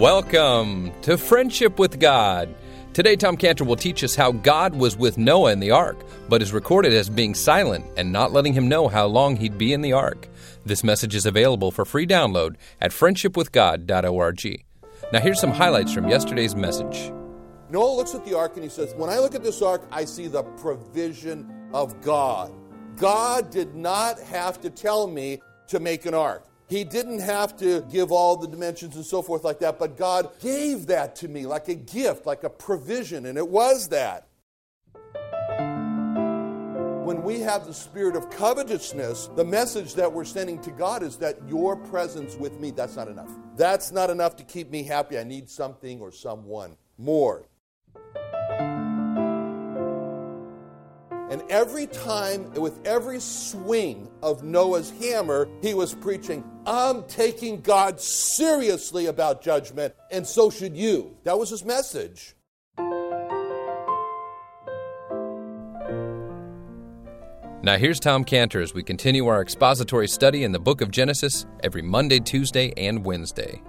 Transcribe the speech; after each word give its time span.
Welcome 0.00 0.92
to 1.02 1.18
Friendship 1.18 1.78
with 1.78 2.00
God. 2.00 2.54
Today, 2.94 3.16
Tom 3.16 3.36
Cantor 3.36 3.64
will 3.64 3.76
teach 3.76 4.02
us 4.02 4.14
how 4.14 4.32
God 4.32 4.74
was 4.74 4.96
with 4.96 5.18
Noah 5.18 5.52
in 5.52 5.60
the 5.60 5.72
ark, 5.72 6.02
but 6.26 6.40
is 6.40 6.54
recorded 6.54 6.94
as 6.94 7.10
being 7.10 7.34
silent 7.34 7.84
and 7.98 8.10
not 8.10 8.32
letting 8.32 8.54
him 8.54 8.66
know 8.66 8.88
how 8.88 9.04
long 9.04 9.36
he'd 9.36 9.58
be 9.58 9.74
in 9.74 9.82
the 9.82 9.92
ark. 9.92 10.26
This 10.64 10.82
message 10.82 11.14
is 11.14 11.26
available 11.26 11.70
for 11.70 11.84
free 11.84 12.06
download 12.06 12.54
at 12.80 12.92
friendshipwithgod.org. 12.92 14.64
Now, 15.12 15.20
here's 15.20 15.38
some 15.38 15.52
highlights 15.52 15.92
from 15.92 16.08
yesterday's 16.08 16.56
message. 16.56 17.12
Noah 17.68 17.94
looks 17.94 18.14
at 18.14 18.24
the 18.24 18.34
ark 18.34 18.52
and 18.54 18.64
he 18.64 18.70
says, 18.70 18.94
When 18.94 19.10
I 19.10 19.18
look 19.18 19.34
at 19.34 19.44
this 19.44 19.60
ark, 19.60 19.86
I 19.92 20.06
see 20.06 20.28
the 20.28 20.44
provision 20.44 21.68
of 21.74 22.00
God. 22.00 22.54
God 22.96 23.50
did 23.50 23.74
not 23.74 24.18
have 24.18 24.62
to 24.62 24.70
tell 24.70 25.06
me 25.06 25.42
to 25.66 25.78
make 25.78 26.06
an 26.06 26.14
ark. 26.14 26.46
He 26.70 26.84
didn't 26.84 27.18
have 27.18 27.56
to 27.56 27.80
give 27.90 28.12
all 28.12 28.36
the 28.36 28.46
dimensions 28.46 28.94
and 28.94 29.04
so 29.04 29.22
forth 29.22 29.42
like 29.42 29.58
that, 29.58 29.76
but 29.76 29.96
God 29.96 30.30
gave 30.40 30.86
that 30.86 31.16
to 31.16 31.26
me 31.26 31.44
like 31.44 31.66
a 31.66 31.74
gift, 31.74 32.26
like 32.26 32.44
a 32.44 32.48
provision, 32.48 33.26
and 33.26 33.36
it 33.36 33.48
was 33.48 33.88
that. 33.88 34.28
When 37.04 37.24
we 37.24 37.40
have 37.40 37.66
the 37.66 37.74
spirit 37.74 38.14
of 38.14 38.30
covetousness, 38.30 39.30
the 39.34 39.44
message 39.44 39.94
that 39.94 40.12
we're 40.12 40.24
sending 40.24 40.60
to 40.60 40.70
God 40.70 41.02
is 41.02 41.16
that 41.16 41.40
your 41.48 41.74
presence 41.74 42.36
with 42.36 42.60
me, 42.60 42.70
that's 42.70 42.94
not 42.94 43.08
enough. 43.08 43.30
That's 43.56 43.90
not 43.90 44.08
enough 44.08 44.36
to 44.36 44.44
keep 44.44 44.70
me 44.70 44.84
happy. 44.84 45.18
I 45.18 45.24
need 45.24 45.50
something 45.50 46.00
or 46.00 46.12
someone 46.12 46.76
more. 46.98 47.48
And 51.30 51.42
every 51.48 51.86
time, 51.86 52.52
with 52.54 52.84
every 52.84 53.20
swing 53.20 54.10
of 54.20 54.42
Noah's 54.42 54.90
hammer, 55.00 55.48
he 55.62 55.74
was 55.74 55.94
preaching, 55.94 56.42
I'm 56.66 57.04
taking 57.04 57.60
God 57.60 58.00
seriously 58.00 59.06
about 59.06 59.40
judgment, 59.40 59.94
and 60.10 60.26
so 60.26 60.50
should 60.50 60.76
you. 60.76 61.16
That 61.22 61.38
was 61.38 61.50
his 61.50 61.64
message. 61.64 62.34
Now, 67.62 67.76
here's 67.76 68.00
Tom 68.00 68.24
Cantor 68.24 68.60
as 68.60 68.74
we 68.74 68.82
continue 68.82 69.26
our 69.28 69.40
expository 69.40 70.08
study 70.08 70.42
in 70.42 70.50
the 70.50 70.58
book 70.58 70.80
of 70.80 70.90
Genesis 70.90 71.46
every 71.62 71.82
Monday, 71.82 72.18
Tuesday, 72.18 72.72
and 72.76 73.04
Wednesday. 73.04 73.62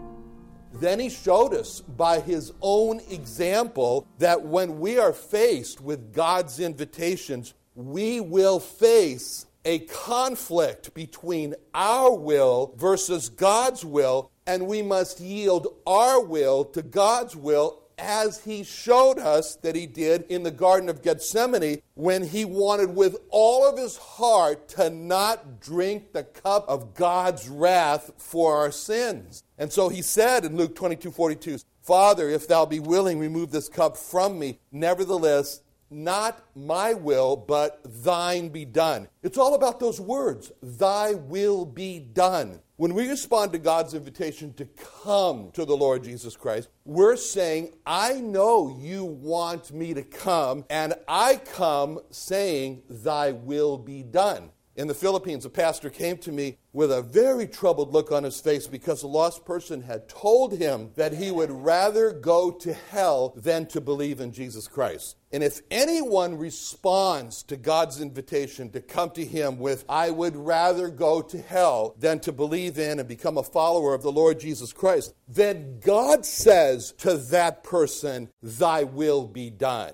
Then 0.81 0.99
he 0.99 1.09
showed 1.09 1.53
us 1.53 1.79
by 1.79 2.21
his 2.21 2.51
own 2.59 3.01
example 3.11 4.07
that 4.17 4.41
when 4.41 4.79
we 4.79 4.97
are 4.97 5.13
faced 5.13 5.79
with 5.79 6.11
God's 6.11 6.59
invitations, 6.59 7.53
we 7.75 8.19
will 8.19 8.59
face 8.59 9.45
a 9.63 9.77
conflict 9.79 10.95
between 10.95 11.53
our 11.75 12.11
will 12.15 12.73
versus 12.77 13.29
God's 13.29 13.85
will, 13.85 14.31
and 14.47 14.65
we 14.65 14.81
must 14.81 15.19
yield 15.19 15.67
our 15.85 16.19
will 16.19 16.65
to 16.65 16.81
God's 16.81 17.35
will 17.35 17.83
as 18.01 18.43
he 18.43 18.63
showed 18.63 19.19
us 19.19 19.55
that 19.57 19.75
he 19.75 19.85
did 19.85 20.23
in 20.23 20.43
the 20.43 20.51
Garden 20.51 20.89
of 20.89 21.01
Gethsemane 21.01 21.81
when 21.93 22.27
he 22.27 22.45
wanted 22.45 22.95
with 22.95 23.17
all 23.29 23.67
of 23.67 23.77
his 23.77 23.97
heart 23.97 24.67
to 24.69 24.89
not 24.89 25.61
drink 25.61 26.11
the 26.13 26.23
cup 26.23 26.67
of 26.67 26.93
God's 26.93 27.47
wrath 27.47 28.11
for 28.17 28.57
our 28.57 28.71
sins. 28.71 29.43
And 29.57 29.71
so 29.71 29.89
he 29.89 30.01
said 30.01 30.45
in 30.45 30.57
Luke 30.57 30.75
22 30.75 31.11
42, 31.11 31.59
Father, 31.81 32.29
if 32.29 32.47
thou 32.47 32.65
be 32.65 32.79
willing, 32.79 33.19
remove 33.19 33.51
this 33.51 33.69
cup 33.69 33.97
from 33.97 34.37
me. 34.37 34.59
Nevertheless, 34.71 35.61
not 35.91 36.43
my 36.55 36.93
will, 36.93 37.35
but 37.35 37.81
thine 38.03 38.49
be 38.49 38.65
done. 38.65 39.07
It's 39.21 39.37
all 39.37 39.53
about 39.53 39.79
those 39.79 39.99
words, 39.99 40.51
thy 40.61 41.13
will 41.13 41.65
be 41.65 41.99
done. 41.99 42.61
When 42.77 42.95
we 42.95 43.07
respond 43.09 43.51
to 43.51 43.59
God's 43.59 43.93
invitation 43.93 44.53
to 44.53 44.65
come 45.03 45.51
to 45.51 45.65
the 45.65 45.77
Lord 45.77 46.03
Jesus 46.03 46.35
Christ, 46.35 46.69
we're 46.83 47.15
saying, 47.15 47.73
I 47.85 48.13
know 48.13 48.75
you 48.79 49.05
want 49.05 49.71
me 49.71 49.93
to 49.93 50.01
come, 50.01 50.65
and 50.67 50.95
I 51.07 51.35
come 51.35 51.99
saying, 52.09 52.81
Thy 52.89 53.33
will 53.33 53.77
be 53.77 54.01
done. 54.01 54.49
In 54.81 54.87
the 54.87 54.95
Philippines, 54.95 55.45
a 55.45 55.49
pastor 55.51 55.91
came 55.91 56.17
to 56.17 56.31
me 56.31 56.57
with 56.73 56.91
a 56.91 57.03
very 57.03 57.45
troubled 57.45 57.93
look 57.93 58.11
on 58.11 58.23
his 58.23 58.41
face 58.41 58.65
because 58.65 59.03
a 59.03 59.07
lost 59.07 59.45
person 59.45 59.83
had 59.83 60.09
told 60.09 60.53
him 60.53 60.89
that 60.95 61.13
he 61.13 61.29
would 61.29 61.51
rather 61.51 62.11
go 62.11 62.49
to 62.49 62.73
hell 62.73 63.31
than 63.35 63.67
to 63.67 63.79
believe 63.79 64.19
in 64.19 64.31
Jesus 64.31 64.67
Christ. 64.67 65.17
And 65.31 65.43
if 65.43 65.61
anyone 65.69 66.35
responds 66.35 67.43
to 67.43 67.57
God's 67.57 68.01
invitation 68.01 68.71
to 68.71 68.81
come 68.81 69.11
to 69.11 69.23
him 69.23 69.59
with, 69.59 69.85
I 69.87 70.09
would 70.09 70.35
rather 70.35 70.89
go 70.89 71.21
to 71.21 71.39
hell 71.39 71.93
than 71.99 72.19
to 72.21 72.31
believe 72.31 72.79
in 72.79 72.97
and 72.97 73.07
become 73.07 73.37
a 73.37 73.43
follower 73.43 73.93
of 73.93 74.01
the 74.01 74.11
Lord 74.11 74.39
Jesus 74.39 74.73
Christ, 74.73 75.13
then 75.27 75.79
God 75.79 76.25
says 76.25 76.93
to 76.93 77.17
that 77.17 77.63
person, 77.63 78.29
Thy 78.41 78.81
will 78.81 79.27
be 79.27 79.51
done. 79.51 79.93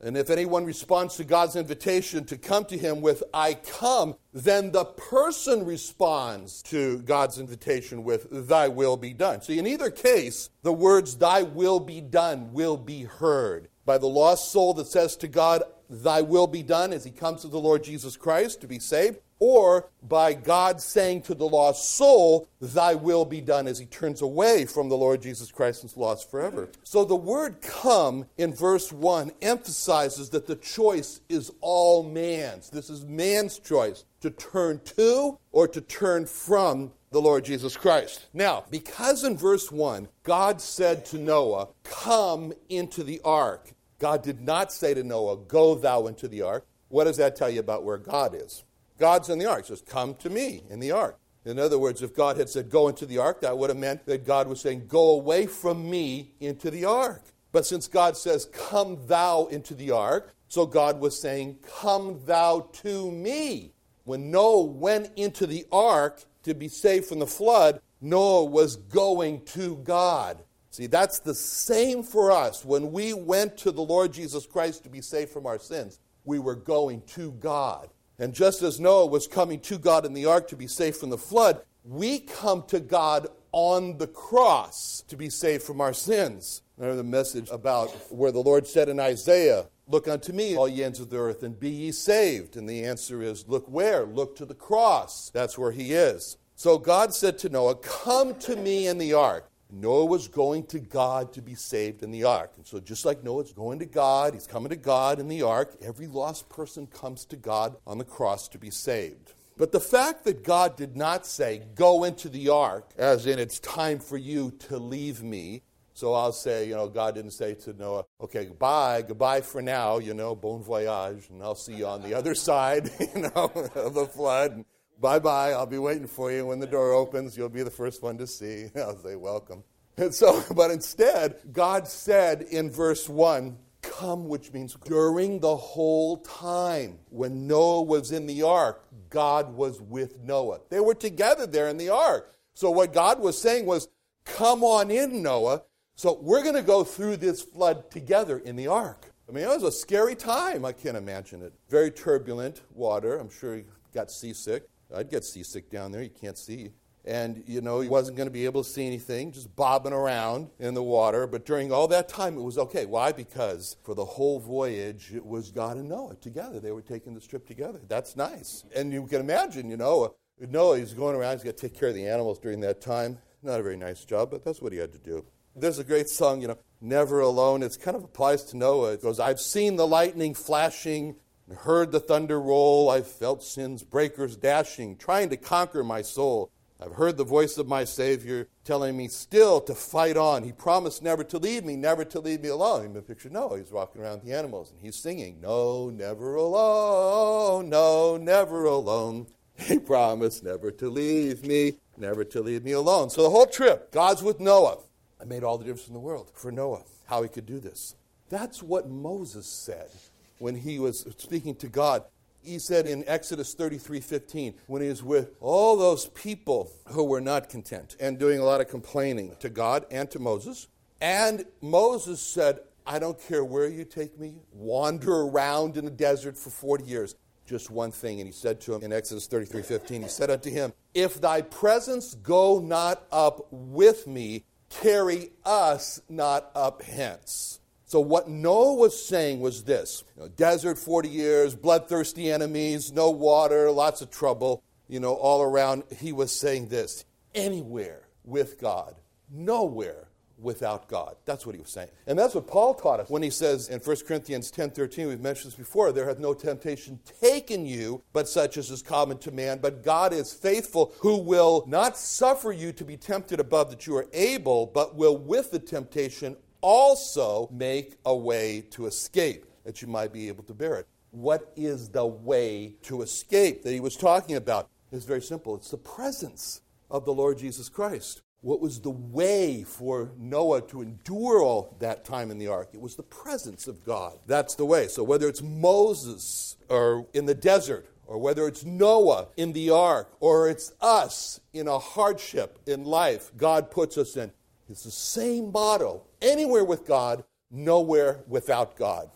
And 0.00 0.16
if 0.16 0.30
anyone 0.30 0.64
responds 0.64 1.16
to 1.16 1.24
God's 1.24 1.56
invitation 1.56 2.24
to 2.26 2.36
come 2.36 2.64
to 2.66 2.78
him 2.78 3.00
with, 3.00 3.24
I 3.34 3.54
come, 3.54 4.14
then 4.32 4.70
the 4.70 4.84
person 4.84 5.64
responds 5.64 6.62
to 6.64 6.98
God's 7.00 7.38
invitation 7.38 8.04
with, 8.04 8.28
Thy 8.30 8.68
will 8.68 8.96
be 8.96 9.12
done. 9.12 9.42
See, 9.42 9.58
in 9.58 9.66
either 9.66 9.90
case, 9.90 10.50
the 10.62 10.72
words, 10.72 11.16
Thy 11.16 11.42
will 11.42 11.80
be 11.80 12.00
done, 12.00 12.52
will 12.52 12.76
be 12.76 13.02
heard 13.02 13.68
by 13.84 13.98
the 13.98 14.06
lost 14.06 14.52
soul 14.52 14.72
that 14.74 14.86
says 14.86 15.16
to 15.16 15.28
God, 15.28 15.62
Thy 15.90 16.20
will 16.20 16.46
be 16.46 16.62
done 16.62 16.92
as 16.92 17.04
he 17.04 17.10
comes 17.10 17.40
to 17.40 17.48
the 17.48 17.58
Lord 17.58 17.82
Jesus 17.82 18.16
Christ 18.16 18.60
to 18.60 18.68
be 18.68 18.78
saved, 18.78 19.18
or 19.38 19.88
by 20.02 20.34
God 20.34 20.80
saying 20.80 21.22
to 21.22 21.34
the 21.34 21.48
lost 21.48 21.96
soul, 21.96 22.48
Thy 22.60 22.94
will 22.94 23.24
be 23.24 23.40
done, 23.40 23.66
as 23.66 23.78
he 23.78 23.86
turns 23.86 24.22
away 24.22 24.64
from 24.64 24.88
the 24.88 24.96
Lord 24.96 25.22
Jesus 25.22 25.50
Christ 25.50 25.82
and 25.82 25.90
is 25.90 25.96
lost 25.96 26.30
forever. 26.30 26.68
So 26.84 27.04
the 27.04 27.16
word 27.16 27.60
come 27.60 28.26
in 28.36 28.54
verse 28.54 28.92
1 28.92 29.32
emphasizes 29.42 30.30
that 30.30 30.46
the 30.46 30.56
choice 30.56 31.20
is 31.28 31.52
all 31.60 32.02
man's. 32.02 32.70
This 32.70 32.90
is 32.90 33.04
man's 33.04 33.58
choice 33.58 34.04
to 34.20 34.30
turn 34.30 34.80
to 34.96 35.38
or 35.52 35.68
to 35.68 35.80
turn 35.80 36.26
from 36.26 36.92
the 37.10 37.20
Lord 37.20 37.44
Jesus 37.44 37.76
Christ. 37.76 38.26
Now, 38.34 38.64
because 38.70 39.24
in 39.24 39.36
verse 39.36 39.72
1, 39.72 40.08
God 40.22 40.60
said 40.60 41.04
to 41.06 41.18
Noah, 41.18 41.68
Come 41.84 42.52
into 42.68 43.02
the 43.02 43.20
ark. 43.24 43.72
God 43.98 44.22
did 44.22 44.40
not 44.40 44.72
say 44.72 44.94
to 44.94 45.02
Noah, 45.02 45.36
Go 45.36 45.74
thou 45.74 46.06
into 46.06 46.28
the 46.28 46.42
ark. 46.42 46.66
What 46.88 47.04
does 47.04 47.16
that 47.18 47.36
tell 47.36 47.50
you 47.50 47.60
about 47.60 47.84
where 47.84 47.98
God 47.98 48.34
is? 48.34 48.64
God's 48.98 49.28
in 49.28 49.38
the 49.38 49.46
ark. 49.46 49.64
He 49.64 49.68
says, 49.68 49.82
Come 49.82 50.14
to 50.16 50.30
me 50.30 50.64
in 50.68 50.80
the 50.80 50.90
ark. 50.90 51.18
In 51.44 51.58
other 51.58 51.78
words, 51.78 52.02
if 52.02 52.14
God 52.14 52.36
had 52.36 52.48
said, 52.48 52.70
Go 52.70 52.88
into 52.88 53.06
the 53.06 53.18
ark, 53.18 53.40
that 53.40 53.56
would 53.56 53.70
have 53.70 53.78
meant 53.78 54.04
that 54.06 54.26
God 54.26 54.48
was 54.48 54.60
saying, 54.60 54.86
Go 54.88 55.12
away 55.12 55.46
from 55.46 55.88
me 55.88 56.32
into 56.40 56.70
the 56.70 56.84
ark. 56.84 57.22
But 57.52 57.66
since 57.66 57.88
God 57.88 58.16
says, 58.16 58.46
Come 58.46 59.06
thou 59.06 59.46
into 59.46 59.74
the 59.74 59.92
ark, 59.92 60.34
so 60.48 60.66
God 60.66 61.00
was 61.00 61.18
saying, 61.18 61.58
Come 61.80 62.20
thou 62.26 62.68
to 62.82 63.10
me. 63.10 63.72
When 64.04 64.30
Noah 64.30 64.64
went 64.64 65.10
into 65.16 65.46
the 65.46 65.66
ark 65.70 66.24
to 66.42 66.54
be 66.54 66.68
saved 66.68 67.06
from 67.06 67.18
the 67.18 67.26
flood, 67.26 67.80
Noah 68.00 68.44
was 68.44 68.76
going 68.76 69.44
to 69.46 69.76
God. 69.76 70.42
See, 70.70 70.86
that's 70.86 71.18
the 71.18 71.34
same 71.34 72.02
for 72.02 72.30
us. 72.30 72.64
When 72.64 72.92
we 72.92 73.12
went 73.12 73.56
to 73.58 73.72
the 73.72 73.82
Lord 73.82 74.12
Jesus 74.12 74.46
Christ 74.46 74.84
to 74.84 74.90
be 74.90 75.00
saved 75.00 75.30
from 75.30 75.46
our 75.46 75.58
sins, 75.58 75.98
we 76.24 76.38
were 76.38 76.54
going 76.54 77.02
to 77.08 77.32
God. 77.32 77.88
And 78.18 78.34
just 78.34 78.62
as 78.62 78.80
Noah 78.80 79.06
was 79.06 79.28
coming 79.28 79.60
to 79.60 79.78
God 79.78 80.04
in 80.04 80.12
the 80.12 80.26
ark 80.26 80.48
to 80.48 80.56
be 80.56 80.66
saved 80.66 80.96
from 80.96 81.10
the 81.10 81.18
flood, 81.18 81.60
we 81.84 82.18
come 82.18 82.64
to 82.68 82.80
God 82.80 83.28
on 83.52 83.98
the 83.98 84.08
cross 84.08 85.04
to 85.08 85.16
be 85.16 85.30
saved 85.30 85.62
from 85.62 85.80
our 85.80 85.92
sins. 85.92 86.62
Remember 86.76 86.96
the 86.96 87.04
message 87.04 87.48
about 87.50 87.90
where 88.10 88.32
the 88.32 88.40
Lord 88.40 88.66
said 88.66 88.88
in 88.88 89.00
Isaiah, 89.00 89.66
Look 89.90 90.06
unto 90.06 90.34
me, 90.34 90.54
all 90.54 90.68
ye 90.68 90.84
ends 90.84 91.00
of 91.00 91.08
the 91.08 91.16
earth, 91.16 91.42
and 91.42 91.58
be 91.58 91.70
ye 91.70 91.92
saved. 91.92 92.56
And 92.56 92.68
the 92.68 92.84
answer 92.84 93.22
is, 93.22 93.48
Look 93.48 93.66
where? 93.66 94.04
Look 94.04 94.36
to 94.36 94.44
the 94.44 94.54
cross. 94.54 95.30
That's 95.30 95.56
where 95.56 95.72
he 95.72 95.92
is. 95.92 96.36
So 96.56 96.76
God 96.76 97.14
said 97.14 97.38
to 97.38 97.48
Noah, 97.48 97.76
Come 97.76 98.34
to 98.40 98.56
me 98.56 98.86
in 98.86 98.98
the 98.98 99.14
ark. 99.14 99.47
Noah 99.70 100.06
was 100.06 100.28
going 100.28 100.64
to 100.66 100.78
God 100.78 101.32
to 101.34 101.42
be 101.42 101.54
saved 101.54 102.02
in 102.02 102.10
the 102.10 102.24
ark. 102.24 102.52
And 102.56 102.66
so, 102.66 102.80
just 102.80 103.04
like 103.04 103.22
Noah's 103.22 103.52
going 103.52 103.78
to 103.80 103.86
God, 103.86 104.34
he's 104.34 104.46
coming 104.46 104.70
to 104.70 104.76
God 104.76 105.20
in 105.20 105.28
the 105.28 105.42
ark, 105.42 105.76
every 105.82 106.06
lost 106.06 106.48
person 106.48 106.86
comes 106.86 107.24
to 107.26 107.36
God 107.36 107.76
on 107.86 107.98
the 107.98 108.04
cross 108.04 108.48
to 108.48 108.58
be 108.58 108.70
saved. 108.70 109.34
But 109.58 109.72
the 109.72 109.80
fact 109.80 110.24
that 110.24 110.44
God 110.44 110.76
did 110.76 110.96
not 110.96 111.26
say, 111.26 111.62
Go 111.74 112.04
into 112.04 112.28
the 112.28 112.48
ark, 112.48 112.90
as 112.96 113.26
in 113.26 113.38
it's 113.38 113.58
time 113.58 113.98
for 113.98 114.16
you 114.16 114.52
to 114.68 114.78
leave 114.78 115.22
me. 115.22 115.62
So 115.94 116.14
I'll 116.14 116.32
say, 116.32 116.68
you 116.68 116.76
know, 116.76 116.88
God 116.88 117.16
didn't 117.16 117.32
say 117.32 117.54
to 117.54 117.72
Noah, 117.72 118.04
okay, 118.20 118.44
goodbye, 118.44 119.02
goodbye 119.02 119.40
for 119.40 119.60
now, 119.60 119.98
you 119.98 120.14
know, 120.14 120.36
bon 120.36 120.62
voyage, 120.62 121.28
and 121.28 121.42
I'll 121.42 121.56
see 121.56 121.74
you 121.74 121.88
on 121.88 122.02
the 122.02 122.14
other 122.14 122.34
side, 122.36 122.88
you 123.00 123.22
know, 123.22 123.50
of 123.74 123.94
the 123.94 124.06
flood. 124.06 124.64
Bye 125.00 125.20
bye, 125.20 125.52
I'll 125.52 125.66
be 125.66 125.78
waiting 125.78 126.08
for 126.08 126.32
you. 126.32 126.46
When 126.46 126.58
the 126.58 126.66
door 126.66 126.92
opens, 126.92 127.36
you'll 127.36 127.48
be 127.48 127.62
the 127.62 127.70
first 127.70 128.02
one 128.02 128.18
to 128.18 128.26
see. 128.26 128.66
I'll 128.76 128.98
say, 128.98 129.14
welcome. 129.14 129.62
And 129.96 130.12
so, 130.12 130.42
but 130.56 130.72
instead, 130.72 131.36
God 131.52 131.86
said 131.86 132.42
in 132.42 132.68
verse 132.68 133.08
1, 133.08 133.56
come, 133.80 134.28
which 134.28 134.52
means 134.52 134.76
during 134.84 135.38
the 135.38 135.56
whole 135.56 136.18
time 136.18 136.98
when 137.10 137.46
Noah 137.46 137.82
was 137.82 138.10
in 138.10 138.26
the 138.26 138.42
ark, 138.42 138.84
God 139.08 139.54
was 139.54 139.80
with 139.80 140.18
Noah. 140.18 140.60
They 140.68 140.80
were 140.80 140.94
together 140.94 141.46
there 141.46 141.68
in 141.68 141.76
the 141.76 141.90
ark. 141.90 142.34
So 142.54 142.70
what 142.70 142.92
God 142.92 143.20
was 143.20 143.40
saying 143.40 143.66
was, 143.66 143.88
come 144.24 144.64
on 144.64 144.90
in, 144.90 145.22
Noah. 145.22 145.62
So 145.94 146.18
we're 146.20 146.42
going 146.42 146.56
to 146.56 146.62
go 146.62 146.82
through 146.82 147.18
this 147.18 147.40
flood 147.40 147.90
together 147.90 148.38
in 148.38 148.56
the 148.56 148.66
ark. 148.66 149.12
I 149.28 149.32
mean, 149.32 149.44
it 149.44 149.48
was 149.48 149.62
a 149.62 149.72
scary 149.72 150.16
time. 150.16 150.64
I 150.64 150.72
can't 150.72 150.96
imagine 150.96 151.42
it. 151.42 151.52
Very 151.68 151.90
turbulent 151.92 152.62
water. 152.74 153.18
I'm 153.18 153.30
sure 153.30 153.56
he 153.56 153.64
got 153.94 154.10
seasick. 154.10 154.68
I'd 154.94 155.10
get 155.10 155.24
seasick 155.24 155.70
down 155.70 155.92
there. 155.92 156.02
You 156.02 156.10
can't 156.10 156.38
see. 156.38 156.72
And, 157.04 157.42
you 157.46 157.62
know, 157.62 157.80
he 157.80 157.88
wasn't 157.88 158.18
going 158.18 158.26
to 158.26 158.32
be 158.32 158.44
able 158.44 158.62
to 158.62 158.68
see 158.68 158.86
anything, 158.86 159.32
just 159.32 159.54
bobbing 159.56 159.94
around 159.94 160.50
in 160.58 160.74
the 160.74 160.82
water. 160.82 161.26
But 161.26 161.46
during 161.46 161.72
all 161.72 161.88
that 161.88 162.08
time, 162.08 162.36
it 162.36 162.42
was 162.42 162.58
okay. 162.58 162.84
Why? 162.84 163.12
Because 163.12 163.76
for 163.82 163.94
the 163.94 164.04
whole 164.04 164.40
voyage, 164.40 165.12
it 165.14 165.24
was 165.24 165.50
God 165.50 165.78
and 165.78 165.88
Noah 165.88 166.16
together. 166.16 166.60
They 166.60 166.72
were 166.72 166.82
taking 166.82 167.14
this 167.14 167.26
trip 167.26 167.46
together. 167.46 167.80
That's 167.88 168.14
nice. 168.14 168.64
And 168.76 168.92
you 168.92 169.06
can 169.06 169.20
imagine, 169.20 169.70
you 169.70 169.78
know, 169.78 170.04
uh, 170.04 170.08
Noah, 170.50 170.78
he's 170.78 170.92
going 170.92 171.16
around, 171.16 171.36
he's 171.36 171.44
got 171.44 171.56
to 171.56 171.68
take 171.68 171.78
care 171.78 171.88
of 171.88 171.94
the 171.94 172.06
animals 172.06 172.38
during 172.38 172.60
that 172.60 172.82
time. 172.82 173.18
Not 173.42 173.60
a 173.60 173.62
very 173.62 173.76
nice 173.76 174.04
job, 174.04 174.30
but 174.30 174.44
that's 174.44 174.60
what 174.60 174.72
he 174.72 174.78
had 174.78 174.92
to 174.92 174.98
do. 174.98 175.24
There's 175.56 175.78
a 175.78 175.84
great 175.84 176.08
song, 176.08 176.42
you 176.42 176.48
know, 176.48 176.58
Never 176.80 177.20
Alone. 177.20 177.62
It 177.62 177.76
kind 177.80 177.96
of 177.96 178.04
applies 178.04 178.44
to 178.44 178.56
Noah. 178.56 178.92
It 178.92 179.02
goes, 179.02 179.18
I've 179.18 179.40
seen 179.40 179.76
the 179.76 179.86
lightning 179.86 180.34
flashing, 180.34 181.16
heard 181.56 181.92
the 181.92 182.00
thunder 182.00 182.40
roll. 182.40 182.90
I've 182.90 183.06
felt 183.06 183.42
sin's 183.42 183.82
breakers 183.82 184.36
dashing, 184.36 184.96
trying 184.96 185.30
to 185.30 185.36
conquer 185.36 185.82
my 185.82 186.02
soul. 186.02 186.50
I've 186.80 186.94
heard 186.94 187.16
the 187.16 187.24
voice 187.24 187.58
of 187.58 187.66
my 187.66 187.82
Savior 187.82 188.48
telling 188.64 188.96
me 188.96 189.08
still 189.08 189.60
to 189.62 189.74
fight 189.74 190.16
on. 190.16 190.44
He 190.44 190.52
promised 190.52 191.02
never 191.02 191.24
to 191.24 191.38
leave 191.38 191.64
me, 191.64 191.74
never 191.74 192.04
to 192.04 192.20
leave 192.20 192.42
me 192.42 192.50
alone. 192.50 192.82
You 192.82 192.88
can 192.90 193.02
picture 193.02 193.28
Noah. 193.28 193.58
He's 193.58 193.72
walking 193.72 194.00
around 194.00 194.22
the 194.22 194.32
animals 194.32 194.70
and 194.70 194.80
he's 194.80 194.94
singing, 194.94 195.40
No, 195.40 195.90
never 195.90 196.36
alone, 196.36 197.68
no, 197.68 198.16
never 198.16 198.64
alone. 198.64 199.26
He 199.58 199.80
promised 199.80 200.44
never 200.44 200.70
to 200.70 200.88
leave 200.88 201.44
me, 201.44 201.78
never 201.96 202.22
to 202.22 202.40
leave 202.40 202.62
me 202.62 202.70
alone. 202.70 203.10
So 203.10 203.24
the 203.24 203.30
whole 203.30 203.46
trip, 203.46 203.90
God's 203.90 204.22
with 204.22 204.38
Noah. 204.38 204.78
I 205.20 205.24
made 205.24 205.42
all 205.42 205.58
the 205.58 205.64
difference 205.64 205.88
in 205.88 205.94
the 205.94 205.98
world 205.98 206.30
for 206.32 206.52
Noah, 206.52 206.84
how 207.06 207.24
he 207.24 207.28
could 207.28 207.44
do 207.44 207.58
this. 207.58 207.96
That's 208.28 208.62
what 208.62 208.88
Moses 208.88 209.46
said 209.46 209.88
when 210.38 210.54
he 210.54 210.78
was 210.78 211.06
speaking 211.16 211.54
to 211.56 211.68
God. 211.68 212.04
He 212.42 212.58
said 212.58 212.86
in 212.86 213.04
Exodus 213.06 213.54
33 213.54 214.00
15, 214.00 214.54
when 214.66 214.82
he 214.82 214.88
was 214.88 215.02
with 215.02 215.32
all 215.40 215.76
those 215.76 216.06
people 216.06 216.70
who 216.86 217.04
were 217.04 217.20
not 217.20 217.48
content 217.48 217.96
and 218.00 218.18
doing 218.18 218.38
a 218.38 218.44
lot 218.44 218.60
of 218.60 218.68
complaining 218.68 219.34
to 219.40 219.48
God 219.48 219.84
and 219.90 220.10
to 220.10 220.18
Moses. 220.18 220.68
And 221.00 221.44
Moses 221.60 222.20
said, 222.20 222.60
I 222.86 222.98
don't 222.98 223.20
care 223.20 223.44
where 223.44 223.68
you 223.68 223.84
take 223.84 224.18
me, 224.18 224.36
wander 224.52 225.12
around 225.12 225.76
in 225.76 225.84
the 225.84 225.90
desert 225.90 226.38
for 226.38 226.50
40 226.50 226.84
years. 226.84 227.14
Just 227.44 227.70
one 227.70 227.90
thing. 227.90 228.20
And 228.20 228.28
he 228.28 228.32
said 228.32 228.60
to 228.62 228.74
him 228.74 228.82
in 228.82 228.92
Exodus 228.92 229.26
33 229.26 229.62
15, 229.62 230.02
he 230.02 230.08
said 230.08 230.30
unto 230.30 230.50
him, 230.50 230.72
If 230.94 231.20
thy 231.20 231.42
presence 231.42 232.14
go 232.14 232.60
not 232.60 233.06
up 233.12 233.46
with 233.50 234.06
me, 234.06 234.44
carry 234.70 235.30
us 235.44 236.00
not 236.08 236.50
up 236.54 236.82
hence. 236.82 237.57
So, 237.88 238.00
what 238.00 238.28
Noah 238.28 238.74
was 238.74 239.02
saying 239.02 239.40
was 239.40 239.64
this 239.64 240.04
you 240.14 240.22
know, 240.22 240.28
desert 240.28 240.76
40 240.76 241.08
years, 241.08 241.54
bloodthirsty 241.54 242.30
enemies, 242.30 242.92
no 242.92 243.08
water, 243.10 243.70
lots 243.70 244.02
of 244.02 244.10
trouble, 244.10 244.62
you 244.88 245.00
know, 245.00 245.14
all 245.14 245.40
around. 245.40 245.84
He 245.98 246.12
was 246.12 246.30
saying 246.30 246.68
this 246.68 247.06
anywhere 247.34 248.02
with 248.24 248.60
God, 248.60 248.94
nowhere 249.30 250.08
without 250.36 250.86
God. 250.86 251.16
That's 251.24 251.46
what 251.46 251.54
he 251.54 251.62
was 251.62 251.70
saying. 251.70 251.88
And 252.06 252.18
that's 252.18 252.34
what 252.34 252.46
Paul 252.46 252.74
taught 252.74 253.00
us 253.00 253.08
when 253.08 253.22
he 253.22 253.30
says 253.30 253.70
in 253.70 253.80
1 253.80 253.96
Corinthians 254.06 254.50
10 254.50 254.72
13, 254.72 255.08
we've 255.08 255.20
mentioned 255.22 255.52
this 255.52 255.58
before, 255.58 255.90
there 255.90 256.06
hath 256.06 256.18
no 256.18 256.34
temptation 256.34 257.00
taken 257.22 257.64
you, 257.64 258.02
but 258.12 258.28
such 258.28 258.58
as 258.58 258.70
is 258.70 258.82
common 258.82 259.16
to 259.20 259.30
man. 259.30 259.60
But 259.62 259.82
God 259.82 260.12
is 260.12 260.34
faithful, 260.34 260.92
who 260.98 261.16
will 261.16 261.64
not 261.66 261.96
suffer 261.96 262.52
you 262.52 262.70
to 262.72 262.84
be 262.84 262.98
tempted 262.98 263.40
above 263.40 263.70
that 263.70 263.86
you 263.86 263.96
are 263.96 264.08
able, 264.12 264.66
but 264.66 264.94
will 264.94 265.16
with 265.16 265.50
the 265.50 265.58
temptation 265.58 266.36
also 266.60 267.48
make 267.52 267.96
a 268.04 268.14
way 268.14 268.62
to 268.70 268.86
escape, 268.86 269.46
that 269.64 269.82
you 269.82 269.88
might 269.88 270.12
be 270.12 270.28
able 270.28 270.44
to 270.44 270.54
bear 270.54 270.76
it. 270.76 270.86
What 271.10 271.52
is 271.56 271.88
the 271.88 272.06
way 272.06 272.74
to 272.82 273.02
escape 273.02 273.62
that 273.62 273.72
he 273.72 273.80
was 273.80 273.96
talking 273.96 274.36
about? 274.36 274.68
It's 274.92 275.04
very 275.04 275.22
simple 275.22 275.56
it's 275.56 275.70
the 275.70 275.78
presence 275.78 276.62
of 276.90 277.04
the 277.04 277.12
Lord 277.12 277.38
Jesus 277.38 277.68
Christ. 277.68 278.22
What 278.40 278.60
was 278.60 278.80
the 278.80 278.90
way 278.90 279.64
for 279.64 280.12
Noah 280.16 280.62
to 280.68 280.80
endure 280.80 281.42
all 281.42 281.76
that 281.80 282.04
time 282.04 282.30
in 282.30 282.38
the 282.38 282.46
ark? 282.46 282.68
It 282.72 282.80
was 282.80 282.94
the 282.94 283.02
presence 283.02 283.66
of 283.66 283.84
God. 283.84 284.16
That's 284.26 284.54
the 284.54 284.64
way. 284.64 284.86
So 284.86 285.02
whether 285.02 285.28
it's 285.28 285.42
Moses 285.42 286.56
or 286.68 287.06
in 287.14 287.26
the 287.26 287.34
desert, 287.34 287.88
or 288.06 288.16
whether 288.16 288.46
it's 288.48 288.64
Noah 288.64 289.28
in 289.36 289.52
the 289.52 289.70
ark, 289.70 290.10
or 290.20 290.48
it's 290.48 290.72
us 290.80 291.40
in 291.52 291.68
a 291.68 291.78
hardship 291.78 292.58
in 292.66 292.84
life 292.84 293.30
God 293.36 293.70
puts 293.70 293.98
us 293.98 294.16
in, 294.16 294.32
it's 294.68 294.84
the 294.84 294.90
same 294.90 295.52
motto 295.52 296.02
anywhere 296.20 296.64
with 296.64 296.86
God, 296.86 297.24
nowhere 297.50 298.20
without 298.26 298.76
God. 298.76 299.10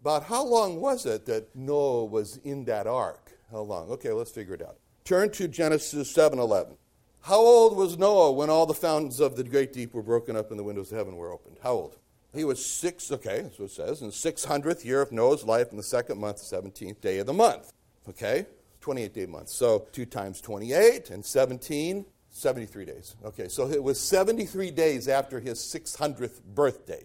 About 0.00 0.24
how 0.24 0.44
long 0.44 0.80
was 0.80 1.06
it 1.06 1.26
that 1.26 1.54
Noah 1.54 2.06
was 2.06 2.38
in 2.38 2.64
that 2.64 2.86
ark? 2.86 3.32
How 3.50 3.60
long? 3.60 3.90
Okay, 3.90 4.12
let's 4.12 4.30
figure 4.30 4.54
it 4.54 4.62
out. 4.62 4.76
Turn 5.04 5.30
to 5.30 5.48
Genesis 5.48 6.12
7:11. 6.12 6.76
How 7.22 7.38
old 7.38 7.76
was 7.76 7.98
Noah 7.98 8.32
when 8.32 8.48
all 8.48 8.64
the 8.64 8.74
fountains 8.74 9.20
of 9.20 9.36
the 9.36 9.44
great 9.44 9.72
deep 9.72 9.92
were 9.92 10.02
broken 10.02 10.36
up 10.36 10.50
and 10.50 10.58
the 10.58 10.64
windows 10.64 10.90
of 10.90 10.98
heaven 10.98 11.16
were 11.16 11.32
opened? 11.32 11.58
How 11.62 11.72
old? 11.72 11.96
He 12.32 12.44
was 12.44 12.64
six, 12.64 13.10
okay, 13.10 13.42
that's 13.42 13.58
what 13.58 13.66
it 13.66 13.72
says, 13.72 14.00
in 14.00 14.06
the 14.06 14.12
600th 14.12 14.84
year 14.84 15.02
of 15.02 15.10
Noah's 15.10 15.44
life 15.44 15.70
in 15.70 15.76
the 15.76 15.82
second 15.82 16.18
month, 16.18 16.38
17th 16.38 17.00
day 17.00 17.18
of 17.18 17.26
the 17.26 17.32
month. 17.32 17.72
Okay? 18.08 18.46
28 18.80 19.12
day 19.12 19.26
month. 19.26 19.48
So 19.48 19.86
2 19.92 20.06
times 20.06 20.40
28 20.40 21.10
and 21.10 21.24
17, 21.24 22.06
73 22.30 22.84
days. 22.84 23.16
Okay, 23.24 23.48
so 23.48 23.68
it 23.68 23.82
was 23.82 24.00
73 24.00 24.70
days 24.70 25.08
after 25.08 25.40
his 25.40 25.58
600th 25.58 26.42
birthday. 26.42 27.04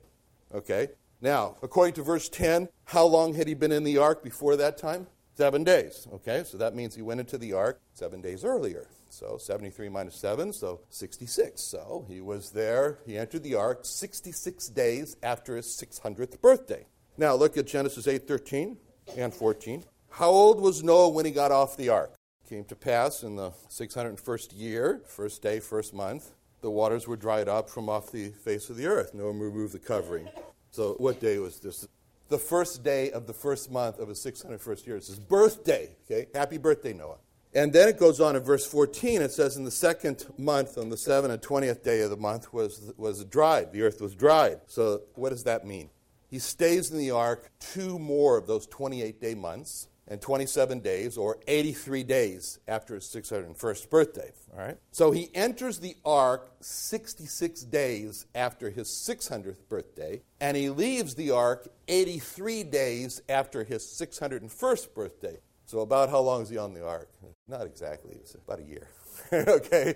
Okay? 0.54 0.90
Now, 1.22 1.56
according 1.64 1.96
to 1.96 2.04
verse 2.04 2.30
10, 2.30 2.70
how 2.86 3.06
long 3.06 3.34
had 3.34 3.48
he 3.48 3.54
been 3.54 3.72
in 3.72 3.84
the 3.84 3.98
ark 3.98 4.24
before 4.24 4.56
that 4.58 4.78
time? 4.78 5.08
Seven 5.36 5.64
days. 5.64 6.08
Okay, 6.14 6.44
so 6.46 6.58
that 6.58 6.76
means 6.76 6.96
he 6.96 7.02
went 7.02 7.20
into 7.20 7.38
the 7.38 7.54
ark 7.54 7.82
seven 7.94 8.22
days 8.22 8.46
earlier. 8.46 8.88
So 9.10 9.38
73 9.38 9.90
minus 9.90 10.16
7, 10.16 10.54
so 10.54 10.82
66. 10.90 11.62
So 11.62 12.06
he 12.08 12.22
was 12.22 12.52
there, 12.52 13.00
he 13.06 13.18
entered 13.18 13.44
the 13.44 13.56
ark 13.56 13.80
66 13.84 14.68
days 14.70 15.18
after 15.24 15.56
his 15.56 15.68
600th 15.68 16.40
birthday. 16.42 16.86
Now 17.18 17.36
look 17.36 17.58
at 17.58 17.68
Genesis 17.68 18.08
8 18.08 18.28
13 18.28 18.78
and 19.18 19.34
14. 19.34 19.84
How 20.10 20.30
old 20.30 20.62
was 20.62 20.84
Noah 20.84 21.10
when 21.10 21.26
he 21.26 21.32
got 21.32 21.52
off 21.52 21.76
the 21.76 21.90
ark? 21.90 22.15
Came 22.50 22.64
to 22.66 22.76
pass 22.76 23.24
in 23.24 23.36
the 23.36 23.52
601st 23.70 24.50
year, 24.54 25.02
first 25.08 25.42
day, 25.42 25.60
first 25.60 25.94
month, 25.94 26.32
the 26.62 26.70
waters 26.70 27.08
were 27.08 27.16
dried 27.16 27.48
up 27.48 27.70
from 27.70 27.90
off 27.90 28.12
the 28.12 28.30
face 28.30 28.70
of 28.70 28.78
the 28.78 28.86
earth. 28.86 29.14
Noah 29.14 29.32
removed 29.32 29.74
the 29.74 29.80
covering. 29.80 30.30
So 30.72 30.94
what 31.00 31.20
day 31.20 31.40
was 31.40 31.60
this? 31.60 31.88
the 32.30 32.38
first 32.38 32.84
day 32.84 33.12
of 33.12 33.28
the 33.28 33.34
first 33.34 33.72
month 33.72 34.00
of 34.00 34.10
his 34.10 34.20
601st 34.20 34.88
year. 34.88 34.96
It's 34.98 35.08
his 35.08 35.20
birthday. 35.20 35.96
Okay? 36.06 36.28
Happy 36.34 36.58
birthday, 36.58 36.94
Noah. 36.94 37.18
And 37.54 37.72
then 37.72 37.88
it 37.88 37.98
goes 37.98 38.20
on 38.20 38.36
in 38.36 38.44
verse 38.44 38.66
14. 38.66 39.22
It 39.22 39.32
says, 39.32 39.56
In 39.56 39.64
the 39.64 39.72
second 39.72 40.26
month, 40.38 40.78
on 40.78 40.90
the 40.90 40.96
7th 40.98 41.30
and 41.30 41.42
20th 41.42 41.84
day 41.84 42.02
of 42.02 42.10
the 42.10 42.18
month, 42.18 42.52
was, 42.52 42.92
was 42.98 43.24
dried. 43.26 43.72
The 43.72 43.84
earth 43.84 44.02
was 44.02 44.14
dried. 44.14 44.60
So, 44.68 45.04
what 45.14 45.30
does 45.30 45.46
that 45.46 45.66
mean? 45.66 45.90
He 46.30 46.40
stays 46.40 46.92
in 46.92 46.98
the 46.98 47.12
ark 47.12 47.50
two 47.60 47.98
more 47.98 48.38
of 48.38 48.48
those 48.48 48.68
28 48.68 49.22
day 49.22 49.36
months 49.36 49.88
and 50.08 50.22
27 50.22 50.80
days, 50.82 51.18
or 51.18 51.40
83 51.48 52.04
days 52.04 52.60
after 52.68 52.96
his 52.96 53.06
601st 53.06 53.90
birthday. 53.90 54.32
All 54.54 54.60
right? 54.60 54.78
So 54.92 55.12
he 55.12 55.30
enters 55.34 55.80
the 55.80 55.96
ark 56.06 56.52
66 56.62 57.62
days 57.64 58.26
after 58.36 58.70
his 58.70 58.88
600th 58.88 59.68
birthday, 59.68 60.22
and 60.40 60.56
he 60.56 60.70
leaves 60.70 61.16
the 61.16 61.32
ark 61.32 61.68
83 61.88 62.64
days 62.64 63.22
after 63.30 63.64
his 63.64 63.84
601st 63.84 64.94
birthday. 64.94 65.40
So, 65.68 65.80
about 65.80 66.10
how 66.10 66.20
long 66.20 66.44
is 66.44 66.50
he 66.50 66.60
on 66.60 66.76
the 66.76 66.86
ark? 66.86 67.10
Not 67.48 67.66
exactly, 67.66 68.16
it's 68.16 68.36
about 68.36 68.60
a 68.60 68.64
year. 68.64 68.88
okay? 69.34 69.96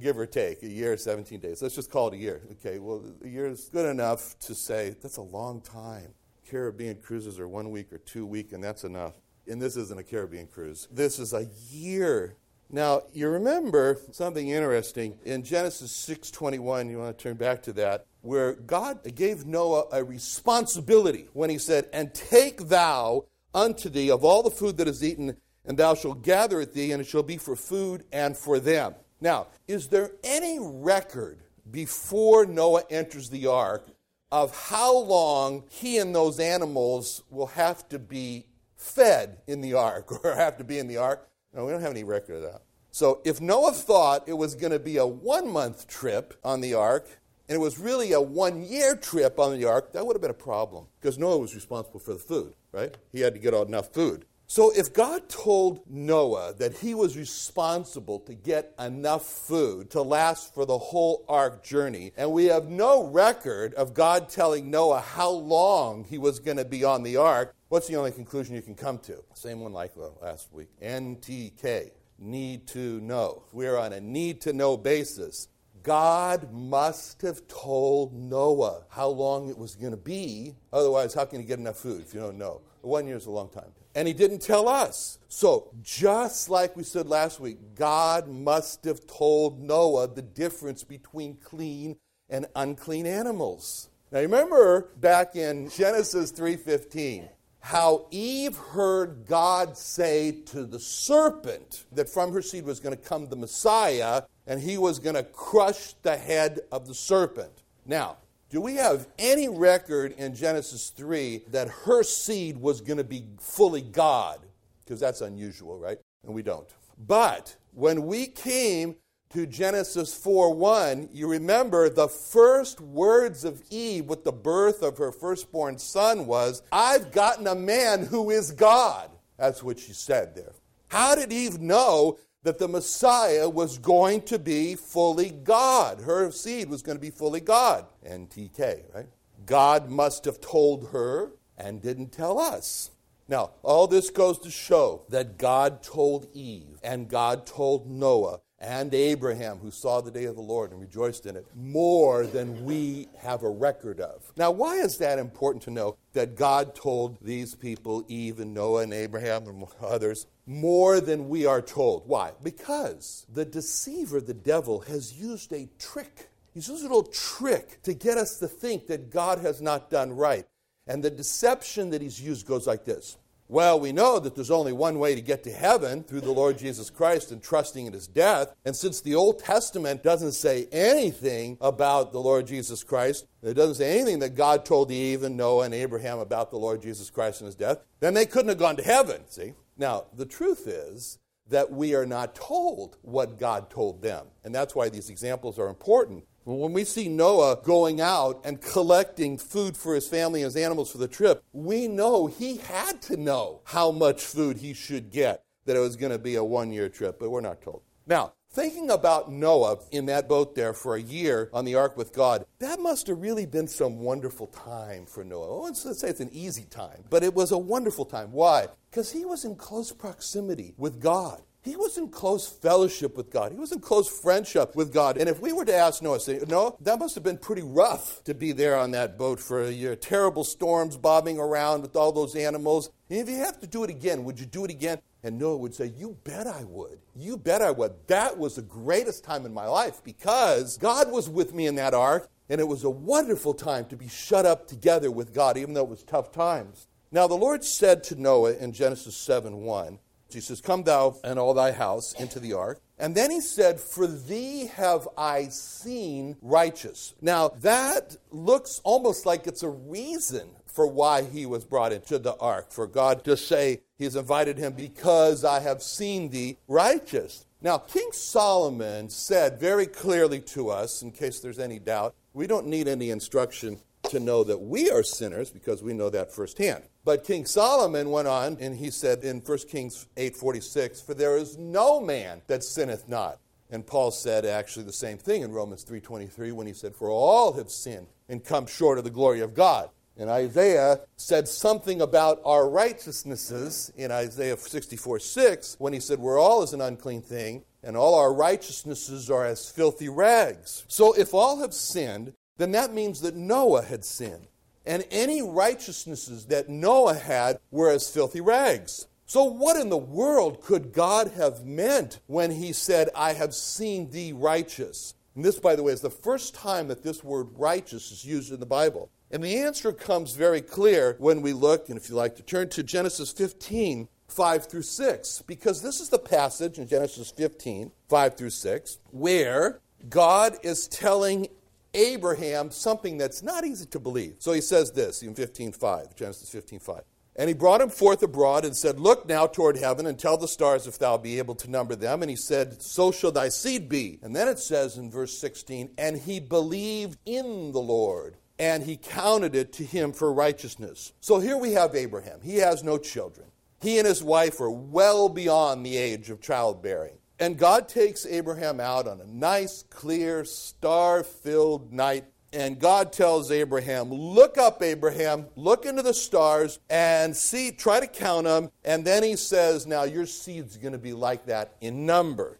Give 0.00 0.18
or 0.18 0.26
take, 0.26 0.62
a 0.62 0.68
year, 0.68 0.96
17 0.96 1.40
days. 1.40 1.62
Let's 1.62 1.74
just 1.74 1.90
call 1.90 2.08
it 2.08 2.14
a 2.14 2.18
year. 2.18 2.42
Okay, 2.52 2.78
well, 2.78 3.02
a 3.24 3.28
year 3.28 3.46
is 3.46 3.70
good 3.72 3.88
enough 3.88 4.38
to 4.40 4.54
say 4.54 4.94
that's 5.00 5.16
a 5.16 5.22
long 5.22 5.62
time. 5.62 6.12
Caribbean 6.50 6.96
cruises 6.96 7.38
are 7.38 7.48
one 7.48 7.70
week 7.70 7.92
or 7.92 7.98
two 7.98 8.26
week, 8.26 8.52
and 8.52 8.62
that's 8.62 8.84
enough 8.84 9.14
and 9.48 9.60
this 9.60 9.76
isn't 9.76 9.98
a 9.98 10.02
Caribbean 10.02 10.46
cruise. 10.46 10.88
This 10.90 11.18
is 11.18 11.32
a 11.32 11.48
year. 11.70 12.36
Now, 12.70 13.02
you 13.14 13.28
remember 13.28 13.98
something 14.12 14.48
interesting 14.48 15.18
in 15.24 15.42
Genesis 15.42 15.90
6:21, 15.90 16.90
you 16.90 16.98
want 16.98 17.16
to 17.16 17.22
turn 17.22 17.36
back 17.36 17.62
to 17.62 17.72
that, 17.74 18.04
where 18.20 18.52
God 18.52 19.14
gave 19.14 19.46
Noah 19.46 19.86
a 19.90 20.04
responsibility 20.04 21.28
when 21.32 21.48
he 21.48 21.58
said, 21.58 21.88
"And 21.92 22.12
take 22.12 22.68
thou 22.68 23.24
unto 23.54 23.88
thee 23.88 24.10
of 24.10 24.22
all 24.24 24.42
the 24.42 24.50
food 24.50 24.76
that 24.76 24.88
is 24.88 25.02
eaten, 25.02 25.38
and 25.64 25.78
thou 25.78 25.94
shalt 25.94 26.22
gather 26.22 26.60
it 26.60 26.74
thee, 26.74 26.92
and 26.92 27.00
it 27.00 27.06
shall 27.06 27.22
be 27.22 27.38
for 27.38 27.56
food 27.56 28.04
and 28.12 28.36
for 28.36 28.60
them." 28.60 28.96
Now, 29.20 29.48
is 29.66 29.88
there 29.88 30.12
any 30.22 30.58
record 30.60 31.42
before 31.70 32.44
Noah 32.44 32.84
enters 32.90 33.30
the 33.30 33.46
ark 33.46 33.88
of 34.30 34.54
how 34.54 34.94
long 34.94 35.64
he 35.70 35.96
and 35.96 36.14
those 36.14 36.38
animals 36.38 37.22
will 37.30 37.46
have 37.46 37.88
to 37.88 37.98
be 37.98 38.46
fed 38.78 39.38
in 39.46 39.60
the 39.60 39.74
ark 39.74 40.10
or 40.24 40.34
have 40.34 40.56
to 40.56 40.64
be 40.64 40.78
in 40.78 40.88
the 40.88 40.96
ark. 40.96 41.28
No, 41.52 41.66
we 41.66 41.72
don't 41.72 41.82
have 41.82 41.90
any 41.90 42.04
record 42.04 42.36
of 42.36 42.42
that. 42.42 42.62
So 42.90 43.20
if 43.24 43.40
Noah 43.40 43.72
thought 43.72 44.26
it 44.26 44.32
was 44.32 44.54
going 44.54 44.72
to 44.72 44.78
be 44.78 44.96
a 44.96 45.06
one 45.06 45.48
month 45.50 45.86
trip 45.86 46.34
on 46.42 46.62
the 46.62 46.74
ark, 46.74 47.08
and 47.48 47.56
it 47.56 47.60
was 47.60 47.78
really 47.78 48.12
a 48.12 48.20
one 48.20 48.62
year 48.62 48.96
trip 48.96 49.38
on 49.38 49.58
the 49.58 49.64
ark, 49.66 49.92
that 49.92 50.06
would 50.06 50.14
have 50.14 50.22
been 50.22 50.30
a 50.30 50.34
problem 50.34 50.86
because 51.00 51.18
Noah 51.18 51.38
was 51.38 51.54
responsible 51.54 52.00
for 52.00 52.12
the 52.12 52.18
food, 52.18 52.54
right? 52.72 52.96
He 53.12 53.20
had 53.20 53.34
to 53.34 53.40
get 53.40 53.54
enough 53.54 53.92
food. 53.92 54.24
So 54.50 54.72
if 54.74 54.94
God 54.94 55.28
told 55.28 55.82
Noah 55.90 56.54
that 56.54 56.78
he 56.78 56.94
was 56.94 57.18
responsible 57.18 58.18
to 58.20 58.32
get 58.32 58.72
enough 58.78 59.26
food 59.26 59.90
to 59.90 60.00
last 60.00 60.54
for 60.54 60.64
the 60.64 60.78
whole 60.78 61.26
ark 61.28 61.62
journey, 61.62 62.12
and 62.16 62.32
we 62.32 62.46
have 62.46 62.70
no 62.70 63.04
record 63.04 63.74
of 63.74 63.92
God 63.92 64.30
telling 64.30 64.70
Noah 64.70 65.02
how 65.02 65.28
long 65.28 66.04
he 66.04 66.16
was 66.16 66.38
going 66.38 66.56
to 66.56 66.64
be 66.64 66.82
on 66.82 67.02
the 67.02 67.18
ark, 67.18 67.54
what's 67.68 67.88
the 67.88 67.96
only 67.96 68.10
conclusion 68.10 68.54
you 68.54 68.62
can 68.62 68.74
come 68.74 68.98
to? 69.00 69.22
Same 69.34 69.60
one 69.60 69.74
like 69.74 69.92
last 70.22 70.50
week. 70.50 70.70
NTK, 70.80 71.90
need 72.18 72.66
to 72.68 73.02
know. 73.02 73.42
We're 73.52 73.76
on 73.76 73.92
a 73.92 74.00
need 74.00 74.40
to 74.42 74.54
know 74.54 74.78
basis. 74.78 75.48
God 75.82 76.50
must 76.54 77.20
have 77.20 77.46
told 77.48 78.14
Noah 78.14 78.84
how 78.88 79.08
long 79.08 79.50
it 79.50 79.58
was 79.58 79.76
going 79.76 79.90
to 79.90 79.98
be. 79.98 80.56
Otherwise, 80.72 81.12
how 81.12 81.26
can 81.26 81.38
you 81.42 81.46
get 81.46 81.58
enough 81.58 81.76
food 81.76 82.00
if 82.00 82.14
you 82.14 82.20
don't 82.20 82.38
know? 82.38 82.62
One 82.80 83.06
year 83.06 83.16
is 83.16 83.26
a 83.26 83.30
long 83.30 83.50
time 83.50 83.74
and 83.98 84.06
he 84.06 84.14
didn't 84.14 84.38
tell 84.38 84.68
us. 84.68 85.18
So, 85.26 85.72
just 85.82 86.48
like 86.48 86.76
we 86.76 86.84
said 86.84 87.08
last 87.08 87.40
week, 87.40 87.58
God 87.74 88.28
must 88.28 88.84
have 88.84 89.04
told 89.08 89.60
Noah 89.60 90.06
the 90.06 90.22
difference 90.22 90.84
between 90.84 91.34
clean 91.42 91.96
and 92.30 92.46
unclean 92.54 93.06
animals. 93.06 93.88
Now, 94.12 94.20
remember 94.20 94.90
back 95.00 95.34
in 95.34 95.68
Genesis 95.70 96.30
3:15, 96.30 97.28
how 97.58 98.06
Eve 98.12 98.56
heard 98.56 99.26
God 99.26 99.76
say 99.76 100.30
to 100.46 100.64
the 100.64 100.78
serpent 100.78 101.84
that 101.90 102.08
from 102.08 102.32
her 102.32 102.40
seed 102.40 102.64
was 102.64 102.78
going 102.78 102.96
to 102.96 103.02
come 103.02 103.26
the 103.26 103.34
Messiah 103.34 104.22
and 104.46 104.60
he 104.60 104.78
was 104.78 105.00
going 105.00 105.16
to 105.16 105.24
crush 105.24 105.94
the 106.02 106.16
head 106.16 106.60
of 106.70 106.86
the 106.86 106.94
serpent. 106.94 107.64
Now, 107.84 108.18
do 108.50 108.62
we 108.62 108.76
have 108.76 109.08
any 109.18 109.48
record 109.48 110.12
in 110.12 110.34
Genesis 110.34 110.90
3 110.90 111.44
that 111.50 111.68
her 111.68 112.02
seed 112.02 112.56
was 112.56 112.80
going 112.80 112.96
to 112.96 113.04
be 113.04 113.24
fully 113.38 113.82
God? 113.82 114.40
Because 114.84 115.00
that's 115.00 115.20
unusual, 115.20 115.78
right? 115.78 115.98
And 116.24 116.34
we 116.34 116.42
don't. 116.42 116.68
But 116.96 117.56
when 117.74 118.06
we 118.06 118.26
came 118.26 118.96
to 119.30 119.46
Genesis 119.46 120.14
4 120.14 120.54
1, 120.54 121.10
you 121.12 121.28
remember 121.28 121.90
the 121.90 122.08
first 122.08 122.80
words 122.80 123.44
of 123.44 123.62
Eve 123.70 124.06
with 124.06 124.24
the 124.24 124.32
birth 124.32 124.82
of 124.82 124.96
her 124.96 125.12
firstborn 125.12 125.78
son 125.78 126.26
was, 126.26 126.62
I've 126.72 127.12
gotten 127.12 127.46
a 127.46 127.54
man 127.54 128.06
who 128.06 128.30
is 128.30 128.50
God. 128.50 129.10
That's 129.36 129.62
what 129.62 129.78
she 129.78 129.92
said 129.92 130.34
there. 130.34 130.52
How 130.88 131.14
did 131.14 131.32
Eve 131.32 131.60
know 131.60 132.18
that 132.42 132.58
the 132.58 132.68
Messiah 132.68 133.48
was 133.48 133.78
going 133.78 134.22
to 134.22 134.38
be 134.38 134.74
fully 134.74 135.30
God. 135.30 136.00
Her 136.00 136.30
seed 136.30 136.68
was 136.68 136.82
going 136.82 136.96
to 136.96 137.02
be 137.02 137.10
fully 137.10 137.40
God. 137.40 137.86
NTK, 138.08 138.94
right? 138.94 139.06
God 139.44 139.90
must 139.90 140.24
have 140.24 140.40
told 140.40 140.90
her 140.90 141.32
and 141.56 141.82
didn't 141.82 142.12
tell 142.12 142.38
us. 142.38 142.90
Now, 143.28 143.50
all 143.62 143.86
this 143.86 144.10
goes 144.10 144.38
to 144.40 144.50
show 144.50 145.02
that 145.10 145.36
God 145.36 145.82
told 145.82 146.28
Eve 146.32 146.78
and 146.82 147.08
God 147.08 147.46
told 147.46 147.90
Noah 147.90 148.40
and 148.60 148.92
Abraham, 148.92 149.58
who 149.58 149.70
saw 149.70 150.00
the 150.00 150.10
day 150.10 150.24
of 150.24 150.34
the 150.34 150.42
Lord 150.42 150.72
and 150.72 150.80
rejoiced 150.80 151.26
in 151.26 151.36
it, 151.36 151.46
more 151.54 152.26
than 152.26 152.64
we 152.64 153.08
have 153.18 153.42
a 153.42 153.50
record 153.50 154.00
of. 154.00 154.32
Now, 154.36 154.50
why 154.50 154.76
is 154.76 154.98
that 154.98 155.18
important 155.18 155.62
to 155.64 155.70
know 155.70 155.96
that 156.12 156.36
God 156.36 156.74
told 156.74 157.18
these 157.20 157.54
people, 157.54 158.04
Eve 158.08 158.40
and 158.40 158.52
Noah 158.52 158.82
and 158.82 158.92
Abraham 158.92 159.46
and 159.46 159.64
others, 159.80 160.26
more 160.46 161.00
than 161.00 161.28
we 161.28 161.46
are 161.46 161.62
told? 161.62 162.02
Why? 162.06 162.32
Because 162.42 163.26
the 163.32 163.44
deceiver, 163.44 164.20
the 164.20 164.34
devil, 164.34 164.80
has 164.80 165.12
used 165.12 165.52
a 165.52 165.68
trick. 165.78 166.28
He's 166.52 166.68
used 166.68 166.80
a 166.82 166.88
little 166.88 167.04
trick 167.04 167.80
to 167.82 167.94
get 167.94 168.18
us 168.18 168.38
to 168.40 168.48
think 168.48 168.88
that 168.88 169.10
God 169.10 169.38
has 169.38 169.62
not 169.62 169.90
done 169.90 170.12
right. 170.12 170.46
And 170.88 171.04
the 171.04 171.10
deception 171.10 171.90
that 171.90 172.02
he's 172.02 172.20
used 172.20 172.46
goes 172.46 172.66
like 172.66 172.84
this 172.84 173.18
well, 173.48 173.80
we 173.80 173.92
know 173.92 174.18
that 174.18 174.34
there's 174.34 174.50
only 174.50 174.72
one 174.72 174.98
way 174.98 175.14
to 175.14 175.22
get 175.22 175.42
to 175.44 175.52
heaven 175.52 176.02
through 176.04 176.20
the 176.20 176.30
Lord 176.30 176.58
Jesus 176.58 176.90
Christ 176.90 177.32
and 177.32 177.42
trusting 177.42 177.86
in 177.86 177.94
his 177.94 178.06
death. 178.06 178.54
And 178.66 178.76
since 178.76 179.00
the 179.00 179.14
Old 179.14 179.38
Testament 179.38 180.02
doesn't 180.02 180.32
say 180.32 180.68
anything 180.70 181.56
about 181.60 182.12
the 182.12 182.20
Lord 182.20 182.46
Jesus 182.46 182.84
Christ, 182.84 183.26
it 183.42 183.54
doesn't 183.54 183.76
say 183.76 183.98
anything 183.98 184.18
that 184.18 184.34
God 184.34 184.66
told 184.66 184.90
Eve 184.90 185.22
and 185.22 185.36
Noah 185.36 185.64
and 185.64 185.74
Abraham 185.74 186.18
about 186.18 186.50
the 186.50 186.58
Lord 186.58 186.82
Jesus 186.82 187.08
Christ 187.08 187.40
and 187.40 187.46
his 187.46 187.54
death, 187.54 187.78
then 188.00 188.12
they 188.12 188.26
couldn't 188.26 188.50
have 188.50 188.58
gone 188.58 188.76
to 188.76 188.82
heaven, 188.82 189.22
see? 189.28 189.54
Now, 189.78 190.06
the 190.14 190.26
truth 190.26 190.66
is 190.66 191.18
that 191.48 191.70
we 191.70 191.94
are 191.94 192.06
not 192.06 192.34
told 192.34 192.98
what 193.02 193.38
God 193.38 193.70
told 193.70 194.02
them. 194.02 194.26
And 194.44 194.54
that's 194.54 194.74
why 194.74 194.88
these 194.88 195.08
examples 195.08 195.58
are 195.58 195.68
important. 195.68 196.24
When 196.48 196.72
we 196.72 196.84
see 196.84 197.10
Noah 197.10 197.58
going 197.62 198.00
out 198.00 198.40
and 198.42 198.58
collecting 198.58 199.36
food 199.36 199.76
for 199.76 199.94
his 199.94 200.08
family 200.08 200.40
and 200.40 200.46
his 200.46 200.56
animals 200.56 200.90
for 200.90 200.96
the 200.96 201.06
trip, 201.06 201.44
we 201.52 201.88
know 201.88 202.26
he 202.26 202.56
had 202.56 203.02
to 203.02 203.18
know 203.18 203.60
how 203.64 203.90
much 203.90 204.24
food 204.24 204.56
he 204.56 204.72
should 204.72 205.10
get, 205.10 205.44
that 205.66 205.76
it 205.76 205.80
was 205.80 205.96
going 205.96 206.10
to 206.10 206.18
be 206.18 206.36
a 206.36 206.42
one 206.42 206.72
year 206.72 206.88
trip, 206.88 207.18
but 207.20 207.28
we're 207.28 207.42
not 207.42 207.60
told. 207.60 207.82
Now, 208.06 208.32
thinking 208.50 208.90
about 208.90 209.30
Noah 209.30 209.76
in 209.90 210.06
that 210.06 210.26
boat 210.26 210.54
there 210.54 210.72
for 210.72 210.96
a 210.96 211.02
year 211.02 211.50
on 211.52 211.66
the 211.66 211.74
ark 211.74 211.98
with 211.98 212.14
God, 212.14 212.46
that 212.60 212.80
must 212.80 213.08
have 213.08 213.20
really 213.20 213.44
been 213.44 213.68
some 213.68 213.98
wonderful 213.98 214.46
time 214.46 215.04
for 215.04 215.24
Noah. 215.24 215.64
let's, 215.64 215.84
let's 215.84 216.00
say 216.00 216.08
it's 216.08 216.20
an 216.20 216.30
easy 216.32 216.64
time, 216.64 217.04
but 217.10 217.22
it 217.22 217.34
was 217.34 217.52
a 217.52 217.58
wonderful 217.58 218.06
time. 218.06 218.32
Why? 218.32 218.68
Because 218.90 219.12
he 219.12 219.26
was 219.26 219.44
in 219.44 219.54
close 219.54 219.92
proximity 219.92 220.72
with 220.78 220.98
God. 220.98 221.42
He 221.68 221.76
was 221.76 221.98
in 221.98 222.08
close 222.08 222.48
fellowship 222.48 223.14
with 223.14 223.28
God. 223.28 223.52
He 223.52 223.58
was 223.58 223.72
in 223.72 223.80
close 223.80 224.08
friendship 224.08 224.74
with 224.74 224.90
God. 224.90 225.18
And 225.18 225.28
if 225.28 225.38
we 225.38 225.52
were 225.52 225.66
to 225.66 225.74
ask 225.74 226.00
Noah, 226.00 226.18
say, 226.18 226.40
no, 226.48 226.78
that 226.80 226.98
must 226.98 227.14
have 227.14 227.22
been 227.22 227.36
pretty 227.36 227.60
rough 227.60 228.24
to 228.24 228.32
be 228.32 228.52
there 228.52 228.74
on 228.74 228.92
that 228.92 229.18
boat 229.18 229.38
for 229.38 229.62
a 229.62 229.70
year. 229.70 229.94
Terrible 229.94 230.44
storms 230.44 230.96
bobbing 230.96 231.38
around 231.38 231.82
with 231.82 231.94
all 231.94 232.10
those 232.10 232.34
animals. 232.34 232.88
And 233.10 233.18
if 233.18 233.28
you 233.28 233.36
have 233.36 233.60
to 233.60 233.66
do 233.66 233.84
it 233.84 233.90
again, 233.90 234.24
would 234.24 234.40
you 234.40 234.46
do 234.46 234.64
it 234.64 234.70
again? 234.70 235.00
And 235.22 235.38
Noah 235.38 235.58
would 235.58 235.74
say, 235.74 235.92
You 235.94 236.16
bet 236.24 236.46
I 236.46 236.64
would. 236.64 237.00
You 237.14 237.36
bet 237.36 237.60
I 237.60 237.70
would. 237.70 237.92
That 238.06 238.38
was 238.38 238.56
the 238.56 238.62
greatest 238.62 239.22
time 239.22 239.44
in 239.44 239.52
my 239.52 239.66
life 239.66 240.02
because 240.02 240.78
God 240.78 241.12
was 241.12 241.28
with 241.28 241.52
me 241.52 241.66
in 241.66 241.74
that 241.74 241.92
ark, 241.92 242.30
and 242.48 242.62
it 242.62 242.68
was 242.68 242.84
a 242.84 242.90
wonderful 242.90 243.52
time 243.52 243.84
to 243.86 243.96
be 243.96 244.08
shut 244.08 244.46
up 244.46 244.68
together 244.68 245.10
with 245.10 245.34
God, 245.34 245.58
even 245.58 245.74
though 245.74 245.84
it 245.84 245.90
was 245.90 246.02
tough 246.02 246.32
times. 246.32 246.86
Now, 247.10 247.26
the 247.26 247.34
Lord 247.34 247.62
said 247.62 248.04
to 248.04 248.20
Noah 248.20 248.54
in 248.54 248.72
Genesis 248.72 249.18
7 249.18 249.58
1, 249.58 249.98
he 250.32 250.40
says, 250.40 250.60
Come 250.60 250.82
thou 250.82 251.16
and 251.24 251.38
all 251.38 251.54
thy 251.54 251.72
house 251.72 252.12
into 252.14 252.40
the 252.40 252.52
ark. 252.52 252.80
And 252.98 253.14
then 253.14 253.30
he 253.30 253.40
said, 253.40 253.80
For 253.80 254.06
thee 254.06 254.66
have 254.74 255.08
I 255.16 255.48
seen 255.48 256.36
righteous. 256.42 257.14
Now, 257.20 257.48
that 257.60 258.16
looks 258.30 258.80
almost 258.84 259.24
like 259.26 259.46
it's 259.46 259.62
a 259.62 259.68
reason 259.68 260.50
for 260.66 260.86
why 260.86 261.22
he 261.22 261.46
was 261.46 261.64
brought 261.64 261.92
into 261.92 262.18
the 262.18 262.36
ark, 262.36 262.70
for 262.70 262.86
God 262.86 263.24
to 263.24 263.36
say, 263.36 263.80
He 263.96 264.04
has 264.04 264.16
invited 264.16 264.58
him 264.58 264.74
because 264.74 265.44
I 265.44 265.60
have 265.60 265.82
seen 265.82 266.28
thee 266.28 266.58
righteous. 266.68 267.46
Now, 267.60 267.78
King 267.78 268.10
Solomon 268.12 269.08
said 269.10 269.58
very 269.58 269.86
clearly 269.86 270.40
to 270.42 270.70
us, 270.70 271.02
in 271.02 271.10
case 271.10 271.40
there's 271.40 271.58
any 271.58 271.80
doubt, 271.80 272.14
we 272.32 272.46
don't 272.46 272.68
need 272.68 272.86
any 272.86 273.10
instruction 273.10 273.80
to 274.08 274.20
know 274.20 274.44
that 274.44 274.58
we 274.58 274.90
are 274.90 275.02
sinners 275.02 275.50
because 275.50 275.82
we 275.82 275.92
know 275.92 276.10
that 276.10 276.32
firsthand. 276.32 276.84
But 277.04 277.24
King 277.24 277.46
Solomon 277.46 278.10
went 278.10 278.28
on 278.28 278.56
and 278.60 278.76
he 278.76 278.90
said 278.90 279.24
in 279.24 279.40
1 279.40 279.68
Kings 279.68 280.06
8:46, 280.16 281.00
"For 281.00 281.14
there 281.14 281.36
is 281.36 281.56
no 281.56 282.00
man 282.00 282.42
that 282.46 282.64
sinneth 282.64 283.08
not." 283.08 283.38
And 283.70 283.86
Paul 283.86 284.10
said 284.10 284.46
actually 284.46 284.84
the 284.84 284.92
same 284.92 285.18
thing 285.18 285.42
in 285.42 285.52
Romans 285.52 285.84
3:23 285.84 286.52
when 286.52 286.66
he 286.66 286.72
said, 286.72 286.94
"For 286.94 287.10
all 287.10 287.52
have 287.52 287.70
sinned 287.70 288.08
and 288.28 288.44
come 288.44 288.66
short 288.66 288.98
of 288.98 289.04
the 289.04 289.10
glory 289.10 289.40
of 289.40 289.54
God." 289.54 289.90
And 290.18 290.28
Isaiah 290.28 291.00
said 291.16 291.46
something 291.46 292.00
about 292.00 292.40
our 292.44 292.68
righteousnesses 292.68 293.92
in 293.96 294.10
Isaiah 294.10 294.56
64 294.56 295.20
6 295.20 295.76
when 295.78 295.92
he 295.92 296.00
said, 296.00 296.18
We're 296.18 296.40
all 296.40 296.62
as 296.62 296.72
an 296.72 296.80
unclean 296.80 297.22
thing, 297.22 297.64
and 297.84 297.96
all 297.96 298.16
our 298.16 298.34
righteousnesses 298.34 299.30
are 299.30 299.46
as 299.46 299.70
filthy 299.70 300.08
rags. 300.08 300.84
So 300.88 301.12
if 301.12 301.34
all 301.34 301.60
have 301.60 301.72
sinned, 301.72 302.32
then 302.58 302.72
that 302.72 302.92
means 302.92 303.20
that 303.22 303.36
Noah 303.36 303.84
had 303.84 304.04
sinned. 304.04 304.48
And 304.84 305.04
any 305.10 305.42
righteousnesses 305.42 306.46
that 306.46 306.68
Noah 306.68 307.14
had 307.14 307.58
were 307.70 307.90
as 307.90 308.10
filthy 308.10 308.40
rags. 308.40 309.06
So, 309.26 309.44
what 309.44 309.76
in 309.76 309.90
the 309.90 309.96
world 309.96 310.62
could 310.62 310.92
God 310.92 311.32
have 311.32 311.64
meant 311.64 312.20
when 312.26 312.50
he 312.50 312.72
said, 312.72 313.10
I 313.14 313.34
have 313.34 313.54
seen 313.54 314.10
thee 314.10 314.32
righteous? 314.32 315.14
And 315.34 315.44
this, 315.44 315.60
by 315.60 315.76
the 315.76 315.82
way, 315.82 315.92
is 315.92 316.00
the 316.00 316.08
first 316.08 316.54
time 316.54 316.88
that 316.88 317.02
this 317.02 317.22
word 317.22 317.48
righteous 317.56 318.10
is 318.10 318.24
used 318.24 318.52
in 318.52 318.58
the 318.58 318.66
Bible. 318.66 319.10
And 319.30 319.44
the 319.44 319.58
answer 319.58 319.92
comes 319.92 320.32
very 320.34 320.62
clear 320.62 321.14
when 321.18 321.42
we 321.42 321.52
look, 321.52 321.90
and 321.90 321.98
if 321.98 322.08
you 322.08 322.14
like 322.14 322.36
to 322.36 322.42
turn 322.42 322.70
to 322.70 322.82
Genesis 322.82 323.30
15, 323.30 324.08
5 324.28 324.66
through 324.66 324.82
6, 324.82 325.42
because 325.46 325.82
this 325.82 326.00
is 326.00 326.08
the 326.08 326.18
passage 326.18 326.78
in 326.78 326.88
Genesis 326.88 327.30
15, 327.30 327.92
5 328.08 328.36
through 328.36 328.50
6, 328.50 328.98
where 329.10 329.80
God 330.08 330.56
is 330.62 330.88
telling 330.88 331.48
Abraham 331.94 332.70
something 332.70 333.18
that's 333.18 333.42
not 333.42 333.64
easy 333.64 333.86
to 333.86 333.98
believe. 333.98 334.36
So 334.38 334.52
he 334.52 334.60
says 334.60 334.92
this 334.92 335.22
in 335.22 335.34
15:5, 335.34 336.14
Genesis 336.14 336.50
15:5. 336.50 337.02
And 337.38 337.46
he 337.46 337.54
brought 337.54 337.80
him 337.80 337.88
forth 337.88 338.24
abroad 338.24 338.64
and 338.64 338.76
said, 338.76 338.98
Look 338.98 339.28
now 339.28 339.46
toward 339.46 339.76
heaven 339.76 340.06
and 340.06 340.18
tell 340.18 340.36
the 340.36 340.48
stars 340.48 340.88
if 340.88 340.98
thou 340.98 341.16
be 341.16 341.38
able 341.38 341.54
to 341.54 341.70
number 341.70 341.94
them. 341.94 342.20
And 342.20 342.28
he 342.28 342.36
said, 342.36 342.82
So 342.82 343.12
shall 343.12 343.30
thy 343.30 343.48
seed 343.48 343.88
be. 343.88 344.18
And 344.22 344.34
then 344.34 344.48
it 344.48 344.58
says 344.58 344.98
in 344.98 345.08
verse 345.08 345.38
16, 345.38 345.90
And 345.96 346.16
he 346.16 346.40
believed 346.40 347.16
in 347.24 347.70
the 347.70 347.78
Lord, 347.78 348.38
and 348.58 348.82
he 348.82 348.96
counted 348.96 349.54
it 349.54 349.72
to 349.74 349.84
him 349.84 350.12
for 350.12 350.32
righteousness. 350.32 351.12
So 351.20 351.38
here 351.38 351.56
we 351.56 351.74
have 351.74 351.94
Abraham. 351.94 352.40
He 352.42 352.56
has 352.56 352.82
no 352.82 352.98
children. 352.98 353.46
He 353.80 353.98
and 353.98 354.08
his 354.08 354.24
wife 354.24 354.60
are 354.60 354.70
well 354.70 355.28
beyond 355.28 355.86
the 355.86 355.96
age 355.96 356.30
of 356.30 356.40
childbearing. 356.40 357.17
And 357.40 357.56
God 357.56 357.88
takes 357.88 358.26
Abraham 358.26 358.80
out 358.80 359.06
on 359.06 359.20
a 359.20 359.26
nice, 359.26 359.84
clear, 359.90 360.44
star 360.44 361.22
filled 361.22 361.92
night 361.92 362.24
and 362.52 362.78
God 362.78 363.12
tells 363.12 363.50
Abraham, 363.50 364.10
Look 364.10 364.56
up, 364.56 364.82
Abraham, 364.82 365.46
look 365.54 365.84
into 365.84 366.02
the 366.02 366.14
stars 366.14 366.78
and 366.88 367.36
see, 367.36 367.72
try 367.72 368.00
to 368.00 368.06
count 368.06 368.44
them. 368.44 368.70
And 368.84 369.04
then 369.04 369.22
he 369.22 369.36
says, 369.36 369.86
Now 369.86 370.04
your 370.04 370.26
seed's 370.26 370.76
going 370.76 370.92
to 370.92 370.98
be 370.98 371.12
like 371.12 371.46
that 371.46 371.74
in 371.80 372.06
number. 372.06 372.58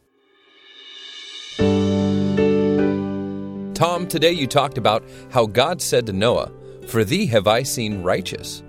Tom, 3.75 4.07
today 4.09 4.33
you 4.33 4.47
talked 4.47 4.77
about 4.77 5.05
how 5.31 5.47
God 5.47 5.81
said 5.81 6.07
to 6.07 6.13
Noah, 6.13 6.53
For 6.89 7.05
thee 7.05 7.27
have 7.27 7.47
I 7.47 7.63
seen 7.63 8.03
righteous. 8.03 8.63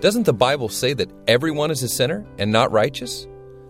Doesn't 0.00 0.24
the 0.24 0.32
Bible 0.32 0.68
say 0.68 0.92
that 0.94 1.10
everyone 1.26 1.70
is 1.70 1.82
a 1.82 1.88
sinner 1.88 2.26
and 2.38 2.52
not 2.52 2.70
righteous? 2.70 3.26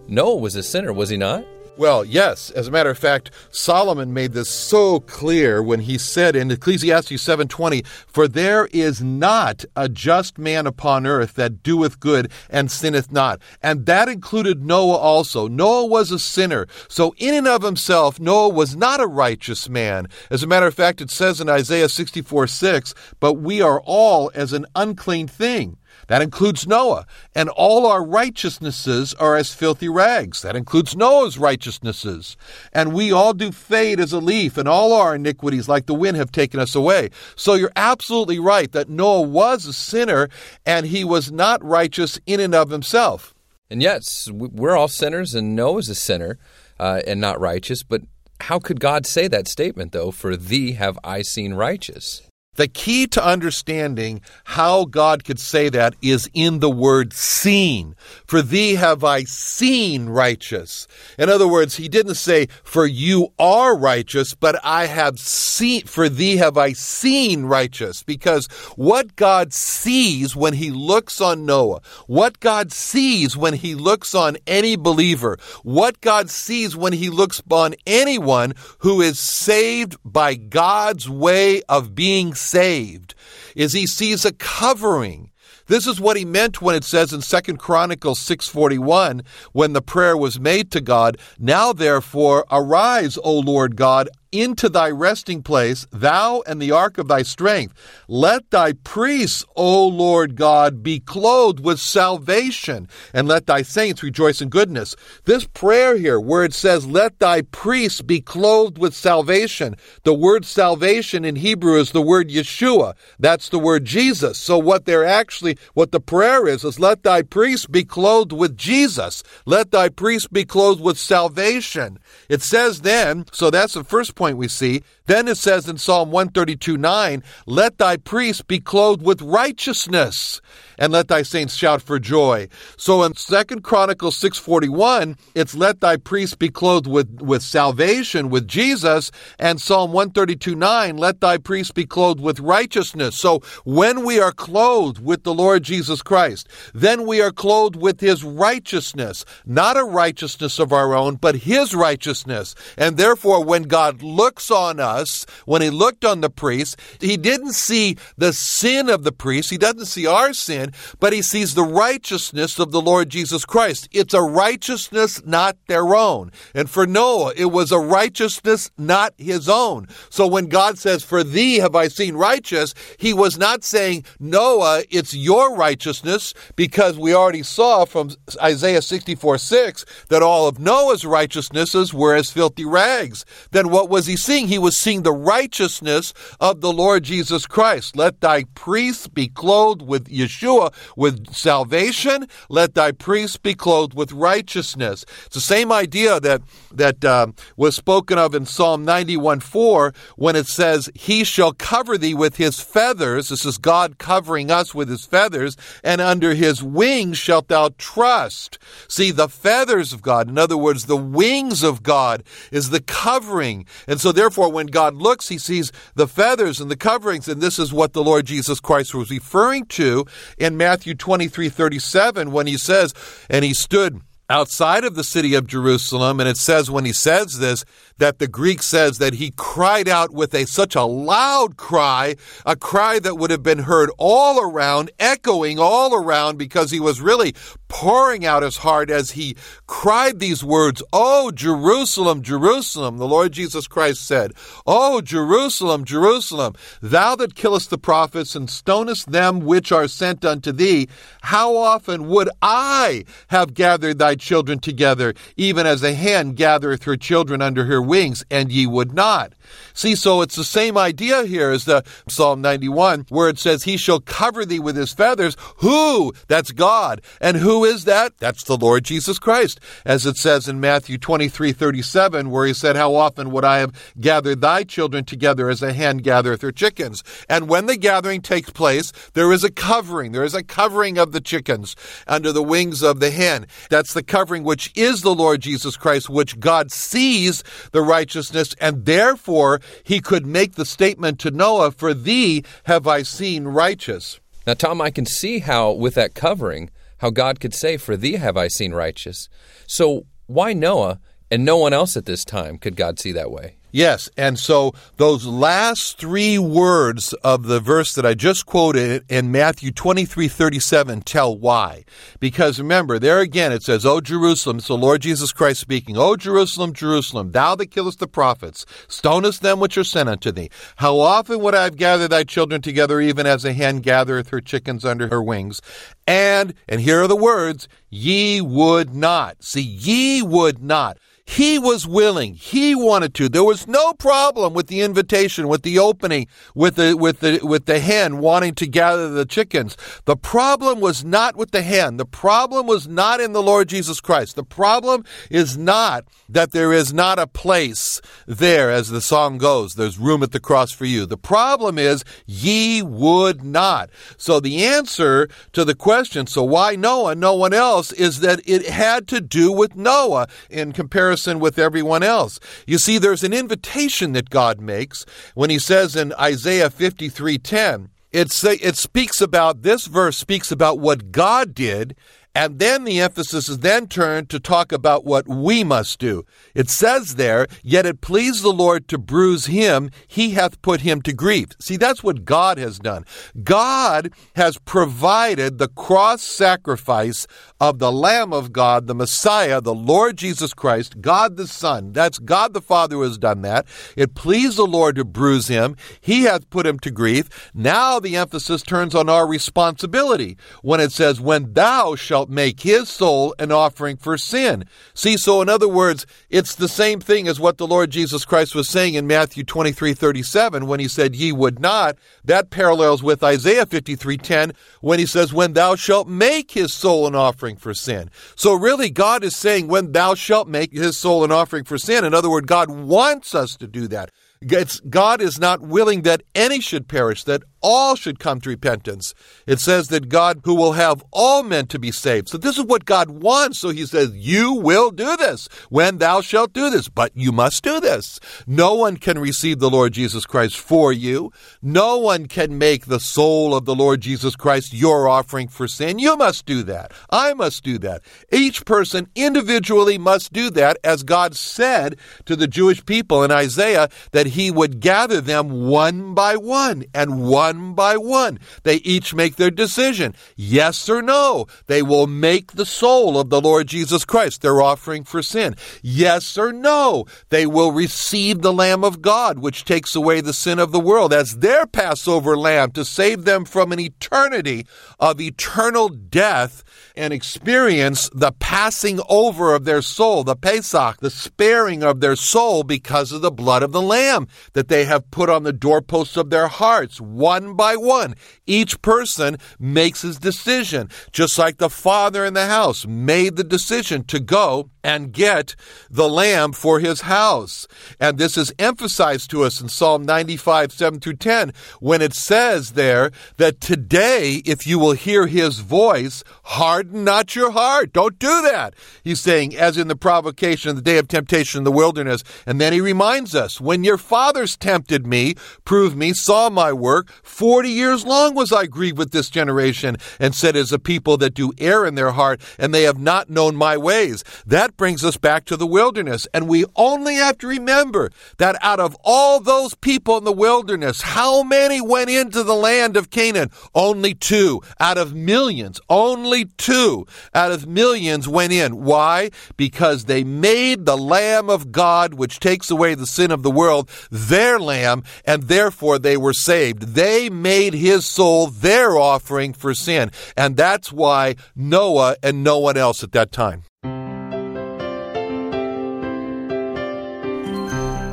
Noah 0.09 0.37
was 0.37 0.57
a 0.57 0.63
sinner, 0.63 0.93
was 0.93 1.11
he 1.11 1.17
not? 1.17 1.45
Well, 1.79 2.05
yes. 2.05 2.51
As 2.51 2.67
a 2.67 2.73
matter 2.73 2.91
of 2.91 2.99
fact, 2.99 3.31
Solomon 3.53 4.13
made 4.13 4.33
this 4.33 4.51
so 4.51 4.99
clear 4.99 5.63
when 5.63 5.79
he 5.79 5.97
said 5.97 6.35
in 6.35 6.51
Ecclesiastes 6.51 7.23
7:20, 7.23 7.85
"For 8.09 8.27
there 8.27 8.67
is 8.73 9.01
not 9.01 9.65
a 9.77 9.89
just 9.89 10.39
man 10.39 10.67
upon 10.67 11.07
earth 11.07 11.35
that 11.35 11.63
doeth 11.63 12.01
good 12.01 12.33
and 12.51 12.69
sinneth 12.69 13.13
not." 13.13 13.41
And 13.63 13.87
that 13.87 14.09
included 14.09 14.65
Noah 14.65 14.97
also. 14.97 15.47
Noah 15.47 15.87
was 15.87 16.11
a 16.11 16.19
sinner. 16.19 16.67
So 16.89 17.15
in 17.17 17.33
and 17.33 17.47
of 17.47 17.63
himself, 17.63 18.19
Noah 18.19 18.49
was 18.49 18.75
not 18.75 19.01
a 19.01 19.07
righteous 19.07 19.69
man. 19.69 20.09
As 20.33 20.43
a 20.43 20.49
matter 20.49 20.67
of 20.67 20.75
fact, 20.75 21.01
it 21.01 21.13
says 21.13 21.41
in 21.41 21.49
Isaiah 21.49 21.89
64:6, 21.89 22.93
"But 23.21 23.35
we 23.35 23.63
are 23.63 23.81
all 23.87 24.33
as 24.35 24.53
an 24.53 24.67
unclean 24.75 25.29
thing." 25.29 25.77
That 26.09 26.23
includes 26.23 26.67
Noah. 26.67 27.07
And 27.35 27.49
all 27.51 27.87
our 27.87 28.05
righteousnesses 28.05 29.15
are 29.15 29.37
as 29.37 29.55
filthy 29.55 29.89
rags. 29.89 30.43
That 30.43 30.57
includes 30.57 30.97
Noah's 30.97 31.39
righteousnesses. 31.39 32.37
And 32.73 32.93
we 32.93 33.13
all 33.13 33.35
do 33.35 33.53
fade 33.53 34.01
as 34.01 34.13
a 34.13 34.19
leaf, 34.19 34.59
and 34.59 34.67
all 34.67 34.93
our 34.93 35.15
iniquities, 35.15 35.69
like 35.69 35.87
the 35.87 35.95
wind, 35.95 36.17
have 36.17 36.33
taken 36.33 36.59
us 36.59 36.75
away. 36.75 37.11
So 37.37 37.55
you're 37.55 37.73
absolutely 37.77 38.39
right 38.39 38.73
that 38.73 38.89
Noah 38.89 39.23
was 39.23 39.67
a 39.67 39.73
sinner, 39.73 40.29
and 40.67 40.87
he 40.87 41.05
was 41.05 41.31
not 41.31 41.63
righteous 41.63 42.19
in 42.27 42.41
and 42.41 42.55
of 42.55 42.71
himself. 42.71 43.35
And 43.71 43.83
yes, 43.83 44.31
we're 44.33 44.77
all 44.77 44.89
sinners, 44.89 45.35
and 45.35 45.55
Noah's 45.55 45.91
a 45.91 45.95
sinner 45.95 46.39
uh, 46.81 47.03
and 47.07 47.21
not 47.21 47.39
righteous. 47.39 47.83
But 47.83 48.03
how 48.41 48.59
could 48.59 48.81
God 48.81 49.07
say 49.07 49.29
that 49.29 49.47
statement, 49.47 49.93
though? 49.93 50.11
For 50.11 50.37
thee 50.37 50.73
have 50.73 50.99
I 51.05 51.23
seen 51.23 51.55
righteous. 51.55 52.28
The 52.59 52.67
key 52.67 53.07
to 53.07 53.25
understanding 53.25 54.21
how 54.43 54.85
God 54.85 55.23
could 55.23 55.39
say 55.39 55.69
that 55.69 55.95
is 56.03 56.29
in 56.35 56.59
the 56.59 56.69
word 56.69 57.13
seen. 57.13 57.95
For 58.27 58.43
thee 58.43 58.75
have 58.75 59.05
I 59.05 59.23
seen 59.23 60.09
righteous. 60.09 60.89
In 61.21 61.29
other 61.29 61.47
words, 61.47 61.77
he 61.77 61.89
didn't 61.89 62.17
say, 62.17 62.49
for 62.65 62.85
you 62.85 63.33
are 63.39 63.79
righteous, 63.79 64.35
but 64.35 64.59
I 64.65 64.87
have 64.87 65.21
seen, 65.21 65.83
for 65.83 66.09
thee 66.09 66.39
have 66.39 66.59
I 66.59 66.73
seen 66.73 67.45
righteous. 67.45 68.03
Because 68.03 68.49
what 68.75 69.15
God 69.15 69.53
sees 69.53 70.35
when 70.35 70.55
he 70.55 70.73
looks 70.73 71.21
on 71.21 71.47
Noah, 71.47 71.81
what 72.09 72.41
God 72.41 72.73
sees 72.73 73.37
when 73.37 73.55
he 73.55 73.77
looks 73.77 74.17
on 74.17 74.37
any 74.49 74.75
believer, 74.75 75.39
what 75.63 76.01
God 76.01 76.29
sees 76.29 76.75
when 76.75 76.93
he 76.93 77.09
looks 77.09 77.41
on 77.53 77.77
anyone 77.87 78.55
who 78.79 79.01
is 79.01 79.21
saved 79.21 79.97
by 80.05 80.35
God's 80.35 81.09
way 81.09 81.63
of 81.69 81.95
being 81.95 82.35
saved 82.35 82.48
is 82.55 83.73
he 83.73 83.87
sees 83.87 84.25
a 84.25 84.33
covering. 84.33 85.31
This 85.67 85.87
is 85.87 86.01
what 86.01 86.17
he 86.17 86.25
meant 86.25 86.63
when 86.63 86.75
it 86.75 86.85
says 86.85 87.13
in 87.13 87.21
2 87.21 87.59
Chronicles 87.59 88.21
6:41 88.21 89.23
when 89.53 89.75
the 89.75 89.83
prayer 89.83 90.17
was 90.17 90.41
made 90.41 90.71
to 90.71 90.81
God, 90.81 91.19
"Now 91.39 91.75
therefore 91.75 92.47
arise, 92.51 93.19
O 93.23 93.39
Lord 93.39 93.77
God, 93.77 94.09
into 94.33 94.69
thy 94.69 94.91
resting 94.91 95.43
place, 95.43 95.87
thou 95.91 96.43
and 96.47 96.61
the 96.61 96.71
ark 96.71 96.99
of 96.99 97.09
thy 97.09 97.23
strength. 97.23 97.75
Let 98.09 98.51
thy 98.51 98.73
priests, 98.73 99.45
O 99.57 99.87
Lord 99.87 100.37
God, 100.37 100.83
be 100.83 101.01
clothed 101.01 101.61
with 101.61 101.79
salvation, 101.79 102.89
and 103.13 103.27
let 103.27 103.47
thy 103.47 103.63
saints 103.63 104.03
rejoice 104.03 104.41
in 104.41 104.49
goodness. 104.49 104.97
This 105.25 105.47
prayer 105.47 105.97
here, 105.97 106.21
where 106.21 106.45
it 106.45 106.55
says, 106.55 106.87
Let 106.87 107.19
thy 107.19 107.43
priests 107.43 108.03
be 108.03 108.21
clothed 108.21 108.79
with 108.79 108.95
salvation, 108.95 109.77
the 110.05 110.15
word 110.15 110.45
salvation 110.45 111.25
in 111.25 111.37
Hebrew 111.37 111.79
is 111.79 111.93
the 111.93 112.03
word 112.03 112.29
Yeshua. 112.29 112.95
That's 113.19 113.49
the 113.49 113.59
word 113.59 113.85
Jesus. 113.85 114.39
So 114.39 114.59
what 114.59 114.85
they're 114.85 115.05
actually, 115.05 115.59
what 115.75 115.93
the 115.93 116.01
prayer 116.01 116.47
is, 116.47 116.65
is 116.65 116.81
let 116.81 117.03
thy 117.03 117.23
priests 117.23 117.67
be 117.67 117.85
clothed 117.85 118.33
with 118.33 118.57
Jesus. 118.57 119.23
Let 119.47 119.71
thy 119.71 119.89
priests 119.89 120.29
be 120.29 120.45
clothed 120.45 120.81
with 120.81 120.99
salvation. 120.99 121.99
It 122.29 122.43
says 122.43 122.83
then, 122.83 123.25
so 123.33 123.51
that's 123.51 123.75
the 123.75 123.85
first 123.85 124.15
point 124.19 124.37
we 124.37 124.49
see. 124.49 124.83
Then 125.09 125.27
it 125.27 125.39
says 125.39 125.67
in 125.67 125.79
Psalm 125.79 126.11
132 126.11 126.77
9, 126.77 127.23
Let 127.47 127.79
thy 127.79 127.97
priests 127.97 128.43
be 128.43 128.61
clothed 128.61 129.01
with 129.01 129.23
righteousness, 129.23 130.43
and 130.79 130.93
let 130.93 131.09
thy 131.09 131.23
saints 131.23 131.57
shout 131.57 131.81
for 131.81 131.99
joy. 131.99 132.49
So 132.77 133.03
in 133.03 133.17
Second 133.17 133.65
Chronicles 133.65 134.19
641, 134.19 135.17
it's 135.35 135.55
let 135.55 135.81
thy 135.81 135.97
priests 135.97 136.37
be 136.37 136.51
clothed 136.51 136.87
with, 136.87 137.23
with 137.23 137.43
salvation, 137.43 138.29
with 138.29 138.47
Jesus, 138.47 139.11
and 139.39 139.59
Psalm 139.59 139.93
132 139.93 140.55
9, 140.55 140.99
let 140.99 141.23
thy 141.23 141.39
priests 141.39 141.73
be 141.73 141.87
clothed 141.87 142.21
with 142.21 142.39
righteousness. 142.39 143.19
So 143.19 143.41
when 143.65 144.05
we 144.05 144.21
are 144.21 144.31
clothed 144.31 145.03
with 145.03 145.25
the 145.25 145.33
Lord 145.33 145.63
Jesus 145.63 146.03
Christ, 146.03 146.47
then 146.75 147.07
we 147.07 147.23
are 147.23 147.33
clothed 147.33 147.77
with 147.77 148.01
his 148.01 148.25
righteousness, 148.25 149.25
not 149.47 149.79
a 149.79 149.85
righteousness 149.85 150.59
of 150.59 150.71
our 150.71 150.95
own, 150.95 151.17
but 151.17 151.35
his 151.37 151.75
righteousness. 151.75 152.55
And 152.77 152.99
therefore, 152.99 153.43
when 153.43 153.63
God 153.63 154.03
looks 154.03 154.51
on 154.51 154.79
us, 154.79 154.98
when 155.45 155.63
he 155.63 155.71
looked 155.71 156.05
on 156.05 156.21
the 156.21 156.31
priests, 156.31 156.77
he 157.01 157.17
didn't 157.17 157.53
see 157.53 157.97
the 158.17 158.33
sin 158.33 158.89
of 158.89 159.05
the 159.05 159.13
priests, 159.13 159.51
he 159.51 159.59
doesn't 159.59 159.87
see 159.87 160.07
our 160.07 160.33
sin, 160.33 160.73
but 161.01 161.13
he 161.13 161.23
sees 161.23 161.55
the 161.55 161.65
righteousness 161.65 162.59
of 162.59 162.73
the 162.73 162.81
Lord 162.81 163.09
Jesus 163.09 163.45
Christ. 163.45 163.89
It's 163.93 164.15
a 164.15 164.23
righteousness 164.23 165.25
not 165.25 165.57
their 165.67 165.95
own. 165.95 166.31
And 166.55 166.69
for 166.71 166.87
Noah, 166.87 167.33
it 167.37 167.47
was 167.47 167.73
a 167.73 167.79
righteousness 167.79 168.71
not 168.77 169.15
his 169.19 169.49
own. 169.49 169.87
So 170.11 170.27
when 170.27 170.47
God 170.47 170.79
says, 170.79 171.03
For 171.03 171.23
thee 171.23 171.57
have 171.57 171.75
I 171.75 171.89
seen 171.89 172.15
righteous, 172.15 172.75
he 172.99 173.13
was 173.13 173.39
not 173.39 173.65
saying, 173.65 174.05
Noah, 174.19 174.83
it's 174.91 175.15
your 175.15 175.55
righteousness, 175.55 176.35
because 176.57 176.99
we 176.99 177.15
already 177.15 177.43
saw 177.43 177.85
from 177.85 178.11
Isaiah 178.43 178.83
64 178.83 179.39
6 179.39 179.85
that 180.09 180.23
all 180.23 180.49
of 180.49 180.59
Noah's 180.59 181.05
righteousnesses 181.05 181.93
were 181.93 182.15
as 182.15 182.31
filthy 182.31 182.65
rags. 182.65 183.25
Then 183.51 183.71
what 183.71 183.89
was 183.89 184.07
he 184.07 184.17
seeing? 184.17 184.49
He 184.49 184.59
was 184.59 184.77
the 184.97 185.13
righteousness 185.13 186.15
of 186.41 186.63
the 186.63 186.73
Lord 186.73 187.05
Jesus 187.05 187.47
Christ. 187.47 187.95
Let 187.95 188.23
thy 188.23 188.45
priests 188.55 189.07
be 189.07 189.29
clothed 189.29 189.83
with 189.83 190.09
Yeshua, 190.09 190.73
with 190.97 191.35
salvation. 191.35 192.27
Let 192.49 192.75
thy 192.75 192.93
priests 192.93 193.37
be 193.37 193.55
clothed 193.55 193.93
with 193.93 194.13
righteousness. 194.13 195.05
It's 195.27 195.35
the 195.35 195.41
same 195.43 195.71
idea 195.71 196.21
that, 196.21 196.41
that 196.73 197.05
uh, 197.05 197.29
was 197.57 197.77
spoken 197.77 198.17
of 198.17 198.35
in 198.35 198.47
Psalm 198.47 198.85
91 198.87 199.41
4 199.41 199.93
when 200.17 200.37
it 200.37 200.47
says, 200.47 200.89
He 200.95 201.23
shall 201.23 201.53
cover 201.53 201.99
thee 201.99 202.15
with 202.15 202.37
his 202.37 202.59
feathers. 202.61 203.29
This 203.29 203.45
is 203.45 203.59
God 203.59 203.99
covering 203.99 204.51
us 204.51 204.75
with 204.75 204.89
his 204.89 205.05
feathers, 205.05 205.57
and 205.85 206.01
under 206.01 206.33
his 206.33 206.63
wings 206.63 207.19
shalt 207.19 207.49
thou 207.49 207.71
trust. 207.77 208.59
See, 208.89 209.11
the 209.11 209.29
feathers 209.29 209.93
of 209.93 210.01
God, 210.01 210.31
in 210.31 210.39
other 210.39 210.57
words, 210.57 210.87
the 210.87 210.97
wings 210.97 211.63
of 211.63 211.83
God, 211.83 212.25
is 212.51 212.71
the 212.71 212.81
covering. 212.81 213.67
And 213.87 214.01
so, 214.01 214.13
therefore, 214.13 214.51
when 214.51 214.67
God 214.67 214.78
looks, 214.79 215.29
he 215.29 215.39
sees 215.39 215.73
the 215.95 216.09
feathers 216.09 216.61
and 216.61 216.71
the 216.71 216.77
coverings, 216.77 217.29
and 217.29 217.41
this 217.41 217.59
is 217.59 217.73
what 217.73 217.93
the 217.93 218.03
Lord 218.03 218.27
Jesus 218.27 218.61
Christ 218.61 218.95
was 218.95 219.11
referring 219.11 219.67
to 219.67 220.07
in 220.39 220.57
Matthew 220.57 220.95
23 220.95 221.49
37 221.49 222.33
when 222.33 222.47
he 222.47 222.57
says, 222.57 222.95
And 223.29 223.45
he 223.45 223.55
stood 223.55 224.01
outside 224.31 224.85
of 224.85 224.95
the 224.95 225.05
city 225.05 225.35
of 225.35 225.47
Jerusalem. 225.47 226.21
And 226.21 226.29
it 226.29 226.37
says 226.37 226.71
when 226.71 226.85
he 226.85 226.93
says 226.93 227.39
this, 227.39 227.65
that 227.99 228.19
the 228.19 228.29
Greek 228.29 228.63
says 228.63 228.99
that 228.99 229.15
he 229.15 229.33
cried 229.37 229.89
out 229.89 230.13
with 230.13 230.35
a 230.35 230.47
such 230.47 230.75
a 230.75 230.85
loud 230.85 231.57
cry, 231.57 232.17
a 232.47 232.57
cry 232.57 232.99
that 232.99 233.17
would 233.17 233.31
have 233.31 233.43
been 233.43 233.61
heard 233.61 233.91
all 233.99 234.41
around, 234.41 234.91
echoing 234.99 235.59
all 235.59 235.95
around, 235.95 236.39
because 236.39 236.71
he 236.71 236.81
was 236.81 237.01
really 237.01 237.35
pouring 237.69 238.25
out 238.25 238.43
his 238.43 238.59
heart 238.59 238.91
as 238.91 239.13
he 239.13 239.37
cried 239.67 240.19
these 240.19 240.43
words, 240.43 240.83
Oh, 240.93 241.31
Jerusalem, 241.31 242.23
Jerusalem, 242.23 242.99
the 242.99 243.07
Lord 243.07 243.33
Jesus 243.33 243.69
Christ 243.69 244.05
said, 244.05 244.33
Oh, 244.67 245.01
Jerusalem, 245.01 245.85
Jerusalem, 245.85 246.55
thou 246.81 247.15
that 247.17 247.35
killest 247.35 247.71
the 247.71 247.79
prophets 247.79 248.35
and 248.35 248.49
stonest 248.49 249.13
them 249.13 249.41
which 249.41 249.71
are 249.71 249.89
sent 249.89 250.25
unto 250.25 250.51
thee, 250.51 250.89
how 251.23 251.57
often 251.57 252.09
would 252.09 252.31
I 252.41 253.05
have 253.29 253.55
gathered 253.55 253.99
thy 253.99 254.15
children 254.15 254.59
together, 254.59 255.15
even 255.37 255.67
as 255.67 255.83
a 255.83 255.95
hen 255.95 256.33
gathereth 256.33 256.85
her 256.85 256.97
children 256.97 257.43
under 257.43 257.67
her 257.67 257.83
wings, 257.89 258.25
and 258.31 258.53
ye 258.53 258.67
would 258.67 258.93
not? 258.93 259.33
See, 259.75 259.95
so 259.95 260.23
it's 260.23 260.37
the 260.37 260.45
same 260.45 260.77
idea 260.77 261.25
here 261.25 261.51
as 261.51 261.65
the 261.65 261.85
Psalm 262.09 262.41
91, 262.41 263.07
where 263.09 263.29
it 263.29 263.39
says, 263.39 263.65
He 263.65 263.77
shall 263.77 264.01
cover 264.01 264.45
thee 264.45 264.59
with 264.59 264.77
his 264.77 264.93
feathers. 264.93 265.37
Who? 265.59 266.13
That's 266.27 266.53
God. 266.53 267.01
And 267.21 267.37
who 267.37 267.65
is 267.65 267.85
that? 267.85 268.19
That's 268.19 268.45
the 268.45 268.57
Lord 268.57 268.85
Jesus 268.85 269.19
Christ. 269.19 269.61
As 269.85 270.07
it 270.07 270.17
says 270.17 270.49
in 270.49 270.61
Matthew 270.61 270.99
23 270.99 271.53
37, 271.53 272.31
where 272.31 272.47
he 272.47 272.55
said, 272.55 272.77
How 272.77 272.95
often 272.95 273.31
would 273.31 273.45
I 273.45 273.59
have 273.59 273.95
gathered 274.01 274.41
thy 274.41 274.65
children 274.65 275.05
together 275.05 275.49
as 275.49 275.63
a 275.63 275.73
hen 275.73 275.99
gathereth 275.99 276.43
her 276.43 276.53
chickens? 276.53 277.03
And 277.29 277.49
when 277.49 277.67
the 277.67 277.77
gathering 277.77 278.21
takes 278.21 278.51
place, 278.51 278.93
there 279.15 279.33
is 279.33 279.45
a 279.45 279.51
covering. 279.51 280.13
There 280.13 280.25
is 280.25 280.35
a 280.35 280.43
covering 280.43 280.99
of 280.99 281.13
the 281.13 281.21
chickens 281.21 281.77
under 282.07 282.33
the 282.33 282.43
wings 282.43 282.83
of 282.83 283.01
the 283.01 283.11
hen. 283.11 283.47
That's 283.71 283.95
the 283.95 284.03
covering 284.03 284.45
which 284.45 284.73
is 284.75 285.03
the 285.03 285.15
Lord 285.15 285.41
Jesus 285.41 285.77
Christ, 285.77 286.11
which 286.11 286.41
God 286.41 286.71
sees 286.73 287.43
the 287.73 287.78
righteousness, 287.83 288.55
and 288.61 288.85
therefore 288.85 289.61
he 289.85 290.01
could 290.01 290.27
make 290.27 290.55
the 290.55 290.65
statement 290.65 291.19
to 291.21 291.31
Noah, 291.31 291.73
For 291.73 291.95
thee 291.95 292.45
have 292.65 292.87
I 292.87 293.03
seen 293.03 293.45
righteous. 293.45 294.21
Now, 294.47 294.55
Tom, 294.55 294.81
I 294.81 294.91
can 294.91 295.05
see 295.05 295.41
how, 295.41 295.73
with 295.73 295.95
that 295.95 296.15
covering, 296.15 296.71
how 296.99 297.11
God 297.11 297.39
could 297.41 297.55
say, 297.55 297.77
For 297.77 297.97
thee 297.97 298.15
have 298.15 298.37
I 298.37 298.49
seen 298.49 298.73
righteous. 298.73 299.29
So, 299.67 300.07
why 300.27 300.53
Noah 300.53 301.01
and 301.31 301.45
no 301.45 301.59
one 301.59 301.73
else 301.73 301.97
at 301.97 302.07
this 302.07 302.25
time 302.25 302.57
could 302.57 302.77
God 302.77 302.99
see 302.99 303.13
that 303.13 303.31
way? 303.31 303.58
Yes, 303.71 304.09
and 304.17 304.39
so 304.39 304.73
those 304.97 305.27
last 305.27 305.99
three 305.99 306.39
words 306.39 307.13
of 307.23 307.45
the 307.45 307.61
verse 307.61 307.95
that 307.95 308.07
I 308.07 308.15
just 308.15 308.47
quoted 308.47 309.05
in 309.11 309.31
Matthew 309.31 309.73
23 309.73 310.27
37 310.27 311.03
tell 311.03 311.37
why. 311.37 311.85
Because 312.19 312.59
remember, 312.59 312.99
there 312.99 313.21
again 313.21 313.53
it 313.53 313.63
says, 313.63 313.85
O 313.85 314.01
Jerusalem, 314.01 314.59
it's 314.59 314.69
the 314.69 314.77
Lord 314.77 315.03
Jesus 315.03 315.33
Christ 315.33 315.61
speaking, 315.61 315.99
O 315.99 316.17
Jerusalem, 316.17 316.73
Jerusalem, 316.73 317.33
thou 317.33 317.55
that 317.57 317.67
killest 317.67 317.99
the 317.99 318.09
prophets, 318.09 318.65
stonest 318.89 319.43
them 319.43 319.61
which 319.61 319.77
are 319.77 319.85
sent 319.85 320.09
unto 320.09 320.33
thee. 320.33 320.49
How 320.77 320.99
often 320.99 321.41
would 321.41 321.55
I 321.55 321.65
have 321.65 321.77
gathered 321.77 322.11
thy 322.11 322.25
children 322.25 322.63
together, 322.63 323.03
even 323.03 323.27
as 323.27 323.45
a 323.45 323.53
hen 323.53 323.81
gathereth 323.81 324.31
her 324.31 324.41
chickens 324.41 324.87
under 324.87 325.09
her 325.09 325.23
wings? 325.23 325.61
And, 326.07 326.55
and 326.67 326.81
here 326.81 327.03
are 327.03 327.07
the 327.07 327.15
words, 327.15 327.69
ye 327.91 328.41
would 328.41 328.95
not. 328.95 329.45
See, 329.45 329.61
ye 329.61 330.23
would 330.23 330.63
not. 330.63 330.97
He 331.31 331.59
was 331.59 331.87
willing. 331.87 332.37
He 332.37 332.75
wanted 332.75 333.13
to. 333.17 333.29
There 333.29 333.45
was 333.45 333.69
no 333.69 333.93
problem 333.93 334.55
with 334.55 334.69
the 334.69 334.81
invitation, 334.81 335.47
with 335.47 335.63
the 335.63 335.79
opening, 335.79 336.27
with 336.55 336.77
the 336.77 336.97
with 336.97 337.21
the 337.21 337.41
with 337.43 337.67
the 337.67 337.81
hen 337.81 338.17
wanting 338.17 338.55
to 338.55 338.67
gather 338.67 339.11
the 339.11 339.27
chickens. 339.27 339.77
The 340.07 340.17
problem 340.17 340.81
was 340.81 341.05
not 341.05 341.37
with 341.37 341.51
the 341.51 341.61
hen. 341.61 341.99
The 341.99 342.07
problem 342.07 342.67
was 342.67 342.89
not 342.89 343.21
in 343.21 343.35
the 343.35 343.43
Lord 343.43 343.69
Jesus 343.69 344.01
Christ. 344.01 344.37
The 344.37 344.43
problem 344.43 345.05
is 345.31 345.59
not 345.59 346.07
that 346.31 346.53
there 346.53 346.73
is 346.73 346.95
not 346.95 347.19
a 347.19 347.27
place 347.27 348.01
there 348.27 348.71
as 348.71 348.89
the 348.89 349.03
song 349.03 349.37
goes. 349.37 349.75
There's 349.75 349.99
room 349.99 350.23
at 350.23 350.33
the 350.33 350.41
cross 350.41 350.73
for 350.73 350.87
you. 350.87 351.05
The 351.05 351.19
problem 351.19 351.79
is 351.79 352.05
ye 352.25 352.81
would 352.81 353.45
not. 353.45 353.91
So 354.17 354.41
the 354.41 354.65
answer 354.65 355.29
to 355.53 355.67
the 355.67 355.75
question, 355.75 356.27
so 356.27 356.43
why 356.43 356.75
Noah, 356.75 357.15
no 357.15 357.35
one 357.35 357.53
else, 357.53 357.93
is 357.93 358.21
that 358.21 358.41
it 358.47 358.67
had 358.67 359.07
to 359.09 359.21
do 359.21 359.53
with 359.53 359.77
Noah 359.77 360.27
in 360.49 360.73
comparison 360.73 361.18
comparison 361.19 361.41
with 361.41 361.59
everyone 361.59 362.03
else. 362.03 362.39
You 362.67 362.79
see, 362.79 362.99
there's 362.99 363.25
an 363.25 363.33
invitation 363.33 364.13
that 364.13 364.31
God 364.31 364.61
makes 364.61 365.05
when 365.35 365.51
he 365.51 365.59
says 365.59 365.97
in 365.97 366.13
Isaiah 366.15 366.71
53:10, 366.71 367.89
it, 368.11 368.33
say, 368.33 368.55
it 368.55 368.77
speaks 368.77 369.21
about, 369.21 369.63
this 369.63 369.87
verse 369.87 370.17
speaks 370.17 370.51
about 370.51 370.79
what 370.79 371.13
God 371.13 371.55
did 371.55 371.95
and 372.35 372.59
then 372.59 372.85
the 372.85 373.01
emphasis 373.01 373.49
is 373.49 373.59
then 373.61 373.89
turned 373.89 374.29
to 374.31 374.39
talk 374.39 374.71
about 374.71 375.05
what 375.05 375.27
we 375.27 375.65
must 375.65 375.99
do. 375.99 376.25
It 376.55 376.71
says 376.71 377.17
there, 377.17 377.47
Yet 377.63 377.87
it 377.87 378.01
pleased 378.01 378.43
the 378.43 378.53
Lord 378.53 378.87
to 378.89 378.99
bruise 378.99 379.47
him, 379.47 379.91
he 380.07 380.31
hath 380.31 380.63
put 380.63 380.83
him 380.83 381.03
to 381.03 381.13
grief. 381.13 381.49
See, 381.61 381.77
that's 381.77 382.05
what 382.05 382.25
God 382.25 382.59
has 382.59 382.79
done. 382.79 383.05
God 383.43 384.11
has 384.37 384.59
provided 384.59 385.59
the 385.59 385.69
cross 385.69 386.23
sacrifice 386.23 387.27
of 387.61 387.79
the 387.79 387.91
Lamb 387.91 388.33
of 388.33 388.53
God, 388.53 388.87
the 388.87 388.95
Messiah, 388.95 389.61
the 389.61 389.75
Lord 389.75 390.17
Jesus 390.17 390.55
Christ, 390.55 391.01
God 391.01 391.37
the 391.37 391.47
Son. 391.47 391.93
That's 391.93 392.19
God 392.19 392.55
the 392.55 392.61
Father 392.61 392.97
who 392.97 393.03
has 393.03 393.19
done 393.19 393.43
that. 393.43 393.67
It 393.97 394.15
pleased 394.15 394.59
the 394.59 394.67
Lord 394.67 394.97
to 394.97 395.05
bruise 395.05 395.49
him, 395.49 395.77
he 396.01 396.23
hath 396.23 396.49
put 396.51 396.67
him 396.67 396.79
to 396.81 396.91
grief. 396.91 397.51
Now 397.53 397.99
the 397.99 398.17
emphasis 398.17 398.63
turns 398.63 398.95
on 398.95 399.09
our 399.09 399.27
responsibility 399.27 400.37
when 400.63 400.81
it 400.81 400.93
says, 400.93 401.21
When 401.21 401.53
thou 401.55 401.97
shalt 401.97 402.28
make 402.29 402.61
his 402.61 402.89
soul 402.89 403.35
an 403.39 403.53
offering 403.53 403.97
for 403.97 404.19
sin. 404.19 404.65
See, 404.95 405.17
so 405.17 405.43
in 405.43 405.49
other 405.49 405.69
words, 405.69 406.07
it's 406.31 406.55
the 406.55 406.69
same 406.69 407.01
thing 407.01 407.29
as 407.29 407.41
what 407.41 407.59
the 407.59 407.67
Lord 407.67 407.91
Jesus 407.91 408.25
Christ 408.25 408.55
was 408.55 408.69
saying 408.69 408.95
in 408.95 409.07
Matthew 409.07 409.45
23 409.45 409.95
37 409.95 410.67
when 410.67 410.81
he 410.81 410.89
said, 410.89 411.15
Ye 411.15 411.33
would 411.33 411.61
not. 411.61 411.97
That 412.25 412.51
parallels 412.51 413.03
with 413.03 413.23
Isaiah 413.23 413.67
53 413.67 414.17
10 414.17 414.53
when 414.81 414.99
he 414.99 415.07
says, 415.07 415.33
When 415.33 415.53
thou 415.53 415.75
shalt 415.75 416.09
make 416.09 416.53
his 416.53 416.73
soul 416.73 417.07
an 417.07 417.15
offering 417.15 417.57
for 417.57 417.75
sin. 417.75 418.11
So 418.37 418.55
really, 418.55 418.91
God 418.91 419.25
is 419.25 419.37
saying, 419.37 419.69
When 419.69 419.93
thou 419.93 420.15
shalt 420.15 420.49
make 420.49 420.73
his 420.73 420.97
soul 420.97 421.25
an 421.25 421.33
offering 421.33 421.65
for 421.65 421.79
sin. 421.79 422.05
In 422.05 422.15
other 422.15 422.31
words, 422.31 422.47
God 422.47 422.71
wants 422.71 423.35
us 423.35 423.57
to 423.57 423.67
do 423.67 423.89
that. 423.89 424.11
It's, 424.41 424.81
God 424.81 425.21
is 425.21 425.39
not 425.39 425.61
willing 425.61 426.03
that 426.03 426.23
any 426.35 426.61
should 426.61 426.89
perish, 426.89 427.25
that 427.25 427.43
all 427.61 427.97
should 427.97 428.19
come 428.19 428.41
to 428.41 428.49
repentance. 428.49 429.15
It 429.47 429.61
says 429.61 429.89
that 429.89 430.09
God, 430.09 430.41
who 430.45 430.55
will 430.55 430.73
have 430.73 431.03
all 431.11 431.43
men 431.43 431.67
to 431.69 431.79
be 431.79 431.91
saved. 431.91 432.29
So 432.29 432.39
this 432.39 432.59
is 432.59 432.65
what 432.65 432.85
God 432.85 433.11
wants. 433.11 433.59
So 433.59 433.71
he 433.71 433.87
says, 433.87 434.15
You 434.15 434.53
will 434.53 434.91
do 434.91 435.17
this 435.17 435.49
when 435.69 435.99
thou 435.99 436.21
shalt 436.21 436.53
do 436.53 436.71
this, 436.71 436.89
but 436.89 437.13
you 437.15 437.33
must 437.33 437.63
do 437.65 437.81
this. 437.81 438.21
No 438.47 438.75
one 438.75 438.97
can 438.97 439.19
receive 439.19 439.59
the 439.59 439.71
Lord 439.71 439.93
Jesus 439.93 440.27
Christ 440.27 440.59
for 440.59 440.93
you. 440.93 441.33
No 441.61 441.99
one 441.99 442.27
can 442.27 442.59
make 442.59 442.87
the 442.87 443.01
soul 443.01 443.55
of 443.55 443.65
the 443.65 443.75
Lord 443.75 444.01
Jesus 444.01 444.37
Christ 444.37 444.73
your 444.73 445.09
offering 445.09 445.49
for 445.49 445.67
sin. 445.67 445.99
You 445.99 446.17
must 446.17 446.47
do 446.47 446.63
that. 446.65 446.93
I 447.11 447.35
must 447.35 447.65
do 447.65 447.79
that. 447.79 448.03
Each 448.31 448.65
person 448.65 449.09
individually 449.15 449.99
must 449.99 450.33
do 450.33 450.51
that, 450.51 450.79
as 450.85 451.03
God 451.03 451.35
said 451.35 451.97
to 452.27 452.37
the 452.37 452.47
Jewish 452.47 452.85
people 452.85 453.25
in 453.25 453.31
Isaiah 453.31 453.89
that 454.13 454.28
he 454.29 454.51
would 454.51 454.81
gather 454.81 455.21
them 455.21 455.69
one 455.69 456.15
by 456.15 456.37
one 456.37 456.85
and 456.95 457.29
one 457.29 457.75
by 457.75 457.97
one. 457.97 458.39
They 458.63 458.77
each 458.77 459.15
make 459.15 459.37
their 459.37 459.51
decision. 459.51 460.15
Yes 460.37 460.89
or 460.89 461.03
no. 461.03 461.47
They 461.67 461.83
will 461.83 462.07
make 462.07 462.53
the 462.53 462.67
soul 462.67 463.19
of 463.19 463.31
the 463.31 463.41
Lord 463.41 463.67
Jesus 463.69 464.05
Christ 464.05 464.43
their 464.43 464.63
offering 464.63 465.05
for 465.05 465.23
sin. 465.23 465.55
Yes 465.83 466.39
or 466.39 466.53
no. 466.53 467.07
They 467.31 467.47
will 467.47 467.73
receive 467.73 468.43
the 468.43 468.53
Lamb 468.53 468.85
of 468.85 469.03
God, 469.03 469.39
which 469.39 469.65
takes 469.65 469.95
away 469.95 470.21
the 470.21 470.33
sin 470.33 470.59
of 470.59 470.73
the 470.73 470.81
world, 470.81 471.13
as 471.13 471.39
their 471.39 471.67
Passover 471.67 472.37
lamb 472.37 472.73
to 472.73 472.85
save 472.85 473.25
them 473.25 473.45
from 473.45 473.73
an 473.73 473.81
eternity 473.81 474.67
of 474.99 475.21
eternal 475.21 475.89
death 475.89 476.65
and 476.97 477.13
experience 477.13 478.11
the 478.13 478.33
passing 478.33 479.01
over 479.09 479.55
of 479.55 479.65
their 479.65 479.83
soul, 479.83 480.25
the 480.25 480.37
Pesach, 480.37 480.99
the 480.99 481.11
sparing 481.11 481.83
of 481.83 482.01
their 482.01 482.17
soul 482.17 482.65
because 482.65 483.13
of 483.13 483.21
the 483.21 483.31
blood 483.31 483.63
of 483.63 483.73
the 483.73 483.83
Lamb 483.83 484.18
that 484.55 484.69
they 484.69 484.85
have 484.87 485.11
put 485.11 485.31
on 485.31 485.43
the 485.45 485.53
doorposts 485.53 486.17
of 486.17 486.31
their 486.31 486.49
hearts, 486.49 487.01
one 487.01 487.55
by 487.55 487.77
one. 487.77 488.15
Each 488.47 488.81
person 488.83 489.37
makes 489.59 490.03
his 490.03 490.19
decision, 490.19 490.89
just 491.13 491.39
like 491.39 491.59
the 491.59 491.71
father 491.71 492.25
in 492.25 492.35
the 492.35 492.47
house 492.47 492.87
made 492.87 493.37
the 493.37 493.45
decision 493.45 494.05
to 494.05 494.19
go 494.19 494.71
and 494.83 495.13
get 495.13 495.55
the 495.91 496.09
lamb 496.09 496.53
for 496.53 496.81
his 496.81 497.03
house. 497.03 497.67
And 498.01 498.17
this 498.17 498.39
is 498.39 498.55
emphasized 498.59 499.31
to 499.31 499.45
us 499.45 499.61
in 499.61 499.69
Psalm 499.69 500.05
95, 500.05 500.73
7 500.73 501.01
through 501.01 501.17
10, 501.17 501.53
when 501.81 502.01
it 502.01 502.15
says 502.15 502.73
there 502.73 503.11
that 503.37 503.61
today, 503.61 504.41
if 504.47 504.67
you 504.67 504.79
will 504.79 504.93
hear 504.93 505.27
his 505.27 505.59
voice, 505.59 506.25
harden 506.45 507.05
not 507.05 507.37
your 507.37 507.51
heart. 507.51 507.93
Don't 507.93 508.19
do 508.19 508.43
that. 508.43 508.75
He's 509.05 509.21
saying, 509.21 509.57
as 509.57 509.77
in 509.77 509.89
the 509.89 509.97
provocation 509.97 510.71
of 510.71 510.77
the 510.77 510.83
day 510.83 510.97
of 510.99 511.09
temptation 511.09 511.59
in 511.59 511.65
the 511.65 511.73
wilderness. 511.73 512.25
And 512.47 512.61
then 512.61 512.73
he 512.73 512.81
reminds 512.81 513.35
us, 513.35 513.61
when 513.61 513.85
your 513.85 513.99
fathers 514.09 514.57
tempted 514.57 515.07
me, 515.07 515.35
proved 515.65 515.97
me, 515.97 516.13
saw 516.13 516.49
my 516.51 516.73
work, 516.73 517.09
Forty 517.23 517.71
years 517.71 518.05
long 518.05 518.35
was 518.35 518.53
I 518.53 518.67
grieved 518.67 518.99
with 518.99 519.13
this 519.13 519.31
generation, 519.31 519.97
and 520.19 520.35
said, 520.35 520.57
As 520.57 520.73
a 520.73 520.79
people 520.79 521.17
that 521.19 521.35
do 521.35 521.53
err 521.59 521.87
in 521.87 521.95
their 521.95 522.13
heart, 522.13 522.41
and 522.59 522.75
they 522.75 522.83
have 522.83 522.99
not 522.99 523.31
known 523.31 523.55
my 523.55 523.77
ways. 523.77 524.25
That 524.47 524.77
brings 524.77 525.05
us 525.05 525.17
back 525.17 525.45
to 525.45 525.57
the 525.57 525.67
wilderness, 525.67 526.27
and 526.35 526.49
we 526.49 526.65
only 526.75 527.15
have 527.15 527.39
to 527.39 527.47
remember 527.47 528.11
that 528.39 528.57
out 528.63 528.81
of 528.81 528.97
all 529.05 529.41
those 529.41 529.75
people 529.75 530.17
in 530.17 530.25
the 530.25 530.33
wilderness, 530.33 531.03
how 531.03 531.43
many 531.43 531.81
went 531.81 532.11
into 532.11 532.43
the 532.43 532.55
land 532.55 532.97
of 532.97 533.11
Canaan? 533.11 533.51
Only 533.75 534.15
two. 534.15 534.61
Out 534.81 534.99
of 534.99 535.15
millions, 535.15 535.81
only 535.89 536.47
two 536.57 537.07
out 537.35 537.53
of 537.53 537.67
millions 537.67 538.27
went 538.27 538.53
in. 538.53 538.85
Why? 538.85 539.31
Because 539.57 540.05
they 540.05 540.25
made 540.25 540.87
the 540.87 540.97
Lamb 540.97 541.51
of 541.51 541.73
God, 541.73 542.15
which 542.15 542.41
takes 542.41 542.71
away 542.71 542.95
the 542.95 543.07
sin 543.07 543.31
of 543.31 543.43
the 543.43 543.51
world, 543.51 543.91
their 544.11 544.59
lamb, 544.59 545.03
and 545.25 545.45
therefore 545.45 545.99
they 545.99 546.17
were 546.17 546.33
saved. 546.33 546.95
They 546.95 547.31
made 547.31 547.75
his 547.75 548.07
soul 548.07 548.49
their 548.49 548.97
offering 548.97 549.53
for 549.53 549.75
sin. 549.75 550.11
And 550.37 550.57
that's 550.57 550.93
why 550.93 551.37
Noah 551.55 552.17
and 552.23 552.43
no 552.43 552.59
one 552.59 552.77
else 552.77 553.03
at 553.03 553.13
that 553.13 553.33
time. 553.33 553.65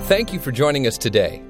Thank 0.07 0.33
you 0.33 0.39
for 0.39 0.51
joining 0.51 0.85
us 0.85 0.99
today. 0.99 1.41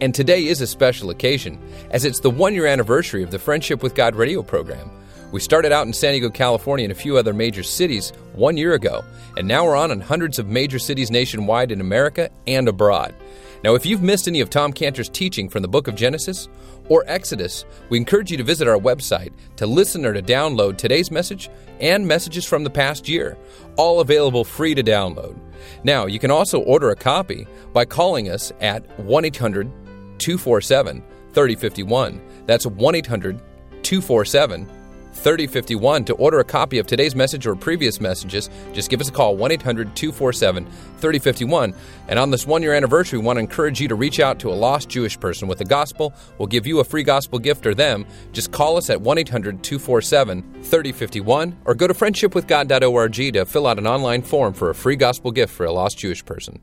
And 0.00 0.14
today 0.14 0.46
is 0.46 0.60
a 0.60 0.66
special 0.66 1.10
occasion, 1.10 1.58
as 1.90 2.04
it's 2.04 2.20
the 2.20 2.30
one 2.30 2.54
year 2.54 2.66
anniversary 2.66 3.22
of 3.22 3.30
the 3.30 3.38
Friendship 3.38 3.82
with 3.82 3.94
God 3.94 4.14
radio 4.14 4.42
program. 4.42 4.90
We 5.32 5.40
started 5.40 5.72
out 5.72 5.86
in 5.86 5.92
San 5.92 6.12
Diego, 6.12 6.30
California, 6.30 6.84
and 6.84 6.92
a 6.92 6.94
few 6.94 7.16
other 7.16 7.34
major 7.34 7.64
cities 7.64 8.12
one 8.34 8.56
year 8.56 8.74
ago, 8.74 9.04
and 9.36 9.48
now 9.48 9.64
we're 9.64 9.74
on 9.74 9.90
in 9.90 10.00
hundreds 10.00 10.38
of 10.38 10.46
major 10.46 10.78
cities 10.78 11.10
nationwide 11.10 11.72
in 11.72 11.80
America 11.80 12.30
and 12.46 12.68
abroad. 12.68 13.12
Now, 13.64 13.74
if 13.74 13.84
you've 13.84 14.02
missed 14.02 14.28
any 14.28 14.40
of 14.40 14.50
Tom 14.50 14.72
Cantor's 14.72 15.08
teaching 15.08 15.48
from 15.48 15.62
the 15.62 15.68
book 15.68 15.88
of 15.88 15.96
Genesis 15.96 16.48
or 16.88 17.02
Exodus, 17.08 17.64
we 17.88 17.98
encourage 17.98 18.30
you 18.30 18.36
to 18.36 18.44
visit 18.44 18.68
our 18.68 18.78
website 18.78 19.32
to 19.56 19.66
listen 19.66 20.06
or 20.06 20.12
to 20.12 20.22
download 20.22 20.76
today's 20.76 21.10
message 21.10 21.50
and 21.80 22.06
messages 22.06 22.44
from 22.44 22.62
the 22.62 22.70
past 22.70 23.08
year, 23.08 23.36
all 23.76 23.98
available 23.98 24.44
free 24.44 24.76
to 24.76 24.82
download. 24.84 25.36
Now, 25.82 26.06
you 26.06 26.20
can 26.20 26.30
also 26.30 26.60
order 26.60 26.90
a 26.90 26.96
copy 26.96 27.48
by 27.72 27.84
calling 27.84 28.30
us 28.30 28.52
at 28.60 28.86
1 29.00 29.24
800 29.24 29.68
247 30.18 31.02
3051. 31.32 32.22
That's 32.46 32.66
1 32.66 32.94
800 32.94 33.40
247 33.82 34.75
3051. 35.26 36.04
To 36.04 36.14
order 36.14 36.38
a 36.38 36.44
copy 36.44 36.78
of 36.78 36.86
today's 36.86 37.16
message 37.16 37.48
or 37.48 37.56
previous 37.56 38.00
messages, 38.00 38.48
just 38.72 38.88
give 38.88 39.00
us 39.00 39.08
a 39.08 39.12
call 39.12 39.36
1 39.36 39.50
800 39.50 39.96
247 39.96 40.64
3051. 40.64 41.74
And 42.06 42.16
on 42.16 42.30
this 42.30 42.46
one 42.46 42.62
year 42.62 42.74
anniversary, 42.74 43.18
we 43.18 43.24
want 43.24 43.38
to 43.38 43.40
encourage 43.40 43.80
you 43.80 43.88
to 43.88 43.96
reach 43.96 44.20
out 44.20 44.38
to 44.38 44.50
a 44.50 44.54
lost 44.54 44.88
Jewish 44.88 45.18
person 45.18 45.48
with 45.48 45.58
the 45.58 45.64
gospel. 45.64 46.14
We'll 46.38 46.46
give 46.46 46.64
you 46.64 46.78
a 46.78 46.84
free 46.84 47.02
gospel 47.02 47.40
gift 47.40 47.66
or 47.66 47.74
them. 47.74 48.06
Just 48.32 48.52
call 48.52 48.76
us 48.76 48.88
at 48.88 49.00
1 49.00 49.18
800 49.18 49.64
247 49.64 50.42
3051 50.62 51.56
or 51.64 51.74
go 51.74 51.88
to 51.88 51.94
friendshipwithgod.org 51.94 53.32
to 53.32 53.44
fill 53.46 53.66
out 53.66 53.78
an 53.80 53.88
online 53.88 54.22
form 54.22 54.54
for 54.54 54.70
a 54.70 54.76
free 54.76 54.94
gospel 54.94 55.32
gift 55.32 55.52
for 55.52 55.66
a 55.66 55.72
lost 55.72 55.98
Jewish 55.98 56.24
person. 56.24 56.60